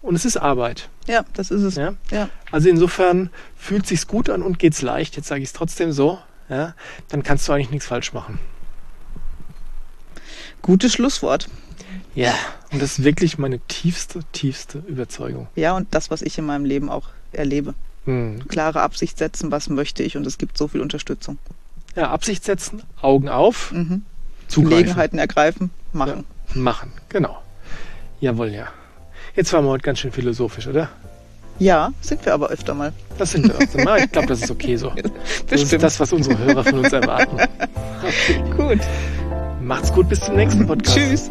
Und 0.00 0.14
es 0.14 0.24
ist 0.24 0.38
Arbeit. 0.38 0.88
Ja, 1.06 1.26
das 1.34 1.50
ist 1.50 1.62
es. 1.62 1.74
Ja? 1.74 1.94
ja. 2.10 2.30
Also 2.50 2.70
insofern 2.70 3.28
fühlt 3.56 3.86
sich's 3.86 4.06
gut 4.06 4.30
an 4.30 4.42
und 4.42 4.58
geht's 4.58 4.80
leicht. 4.80 5.16
Jetzt 5.16 5.28
sage 5.28 5.42
ich 5.42 5.48
es 5.48 5.52
trotzdem 5.52 5.92
so 5.92 6.18
ja, 6.50 6.74
dann 7.08 7.22
kannst 7.22 7.48
du 7.48 7.52
eigentlich 7.52 7.70
nichts 7.70 7.86
falsch 7.86 8.12
machen. 8.12 8.38
Gutes 10.60 10.92
Schlusswort. 10.92 11.48
Ja, 12.14 12.34
und 12.72 12.82
das 12.82 12.98
ist 12.98 13.04
wirklich 13.04 13.38
meine 13.38 13.60
tiefste, 13.60 14.20
tiefste 14.32 14.82
Überzeugung. 14.86 15.46
Ja, 15.54 15.74
und 15.74 15.94
das, 15.94 16.10
was 16.10 16.22
ich 16.22 16.36
in 16.36 16.44
meinem 16.44 16.64
Leben 16.64 16.90
auch 16.90 17.08
erlebe. 17.32 17.74
Hm. 18.04 18.46
Klare 18.48 18.82
Absicht 18.82 19.16
setzen, 19.16 19.50
was 19.50 19.68
möchte 19.68 20.02
ich 20.02 20.16
und 20.16 20.26
es 20.26 20.38
gibt 20.38 20.58
so 20.58 20.68
viel 20.68 20.80
Unterstützung. 20.80 21.38
Ja, 21.96 22.10
Absicht 22.10 22.44
setzen, 22.44 22.82
Augen 23.00 23.28
auf, 23.28 23.72
mhm. 23.72 24.04
Gelegenheiten 24.48 25.18
ergreifen, 25.18 25.70
machen. 25.92 26.24
Ja, 26.54 26.60
machen, 26.60 26.92
genau. 27.08 27.42
Jawohl, 28.20 28.48
ja. 28.48 28.68
Jetzt 29.34 29.52
waren 29.52 29.64
wir 29.64 29.70
heute 29.70 29.82
ganz 29.82 30.00
schön 30.00 30.12
philosophisch, 30.12 30.66
oder? 30.66 30.90
Ja, 31.60 31.92
sind 32.00 32.24
wir 32.24 32.32
aber 32.32 32.48
öfter 32.48 32.74
mal. 32.74 32.92
Das 33.18 33.32
sind 33.32 33.46
wir 33.46 33.54
öfter 33.54 33.84
mal. 33.84 34.00
Ich 34.00 34.10
glaube, 34.10 34.28
das 34.28 34.42
ist 34.42 34.50
okay 34.50 34.76
so. 34.76 34.92
Das 35.48 35.62
ist 35.62 35.82
das, 35.82 36.00
was 36.00 36.12
unsere 36.12 36.38
Hörer 36.38 36.64
von 36.64 36.78
uns 36.78 36.92
erwarten. 36.92 37.36
Okay. 38.02 38.42
Gut. 38.56 38.80
Macht's 39.60 39.92
gut, 39.92 40.08
bis 40.08 40.20
zum 40.20 40.36
nächsten 40.36 40.66
Podcast. 40.66 40.96
Tschüss. 40.96 41.30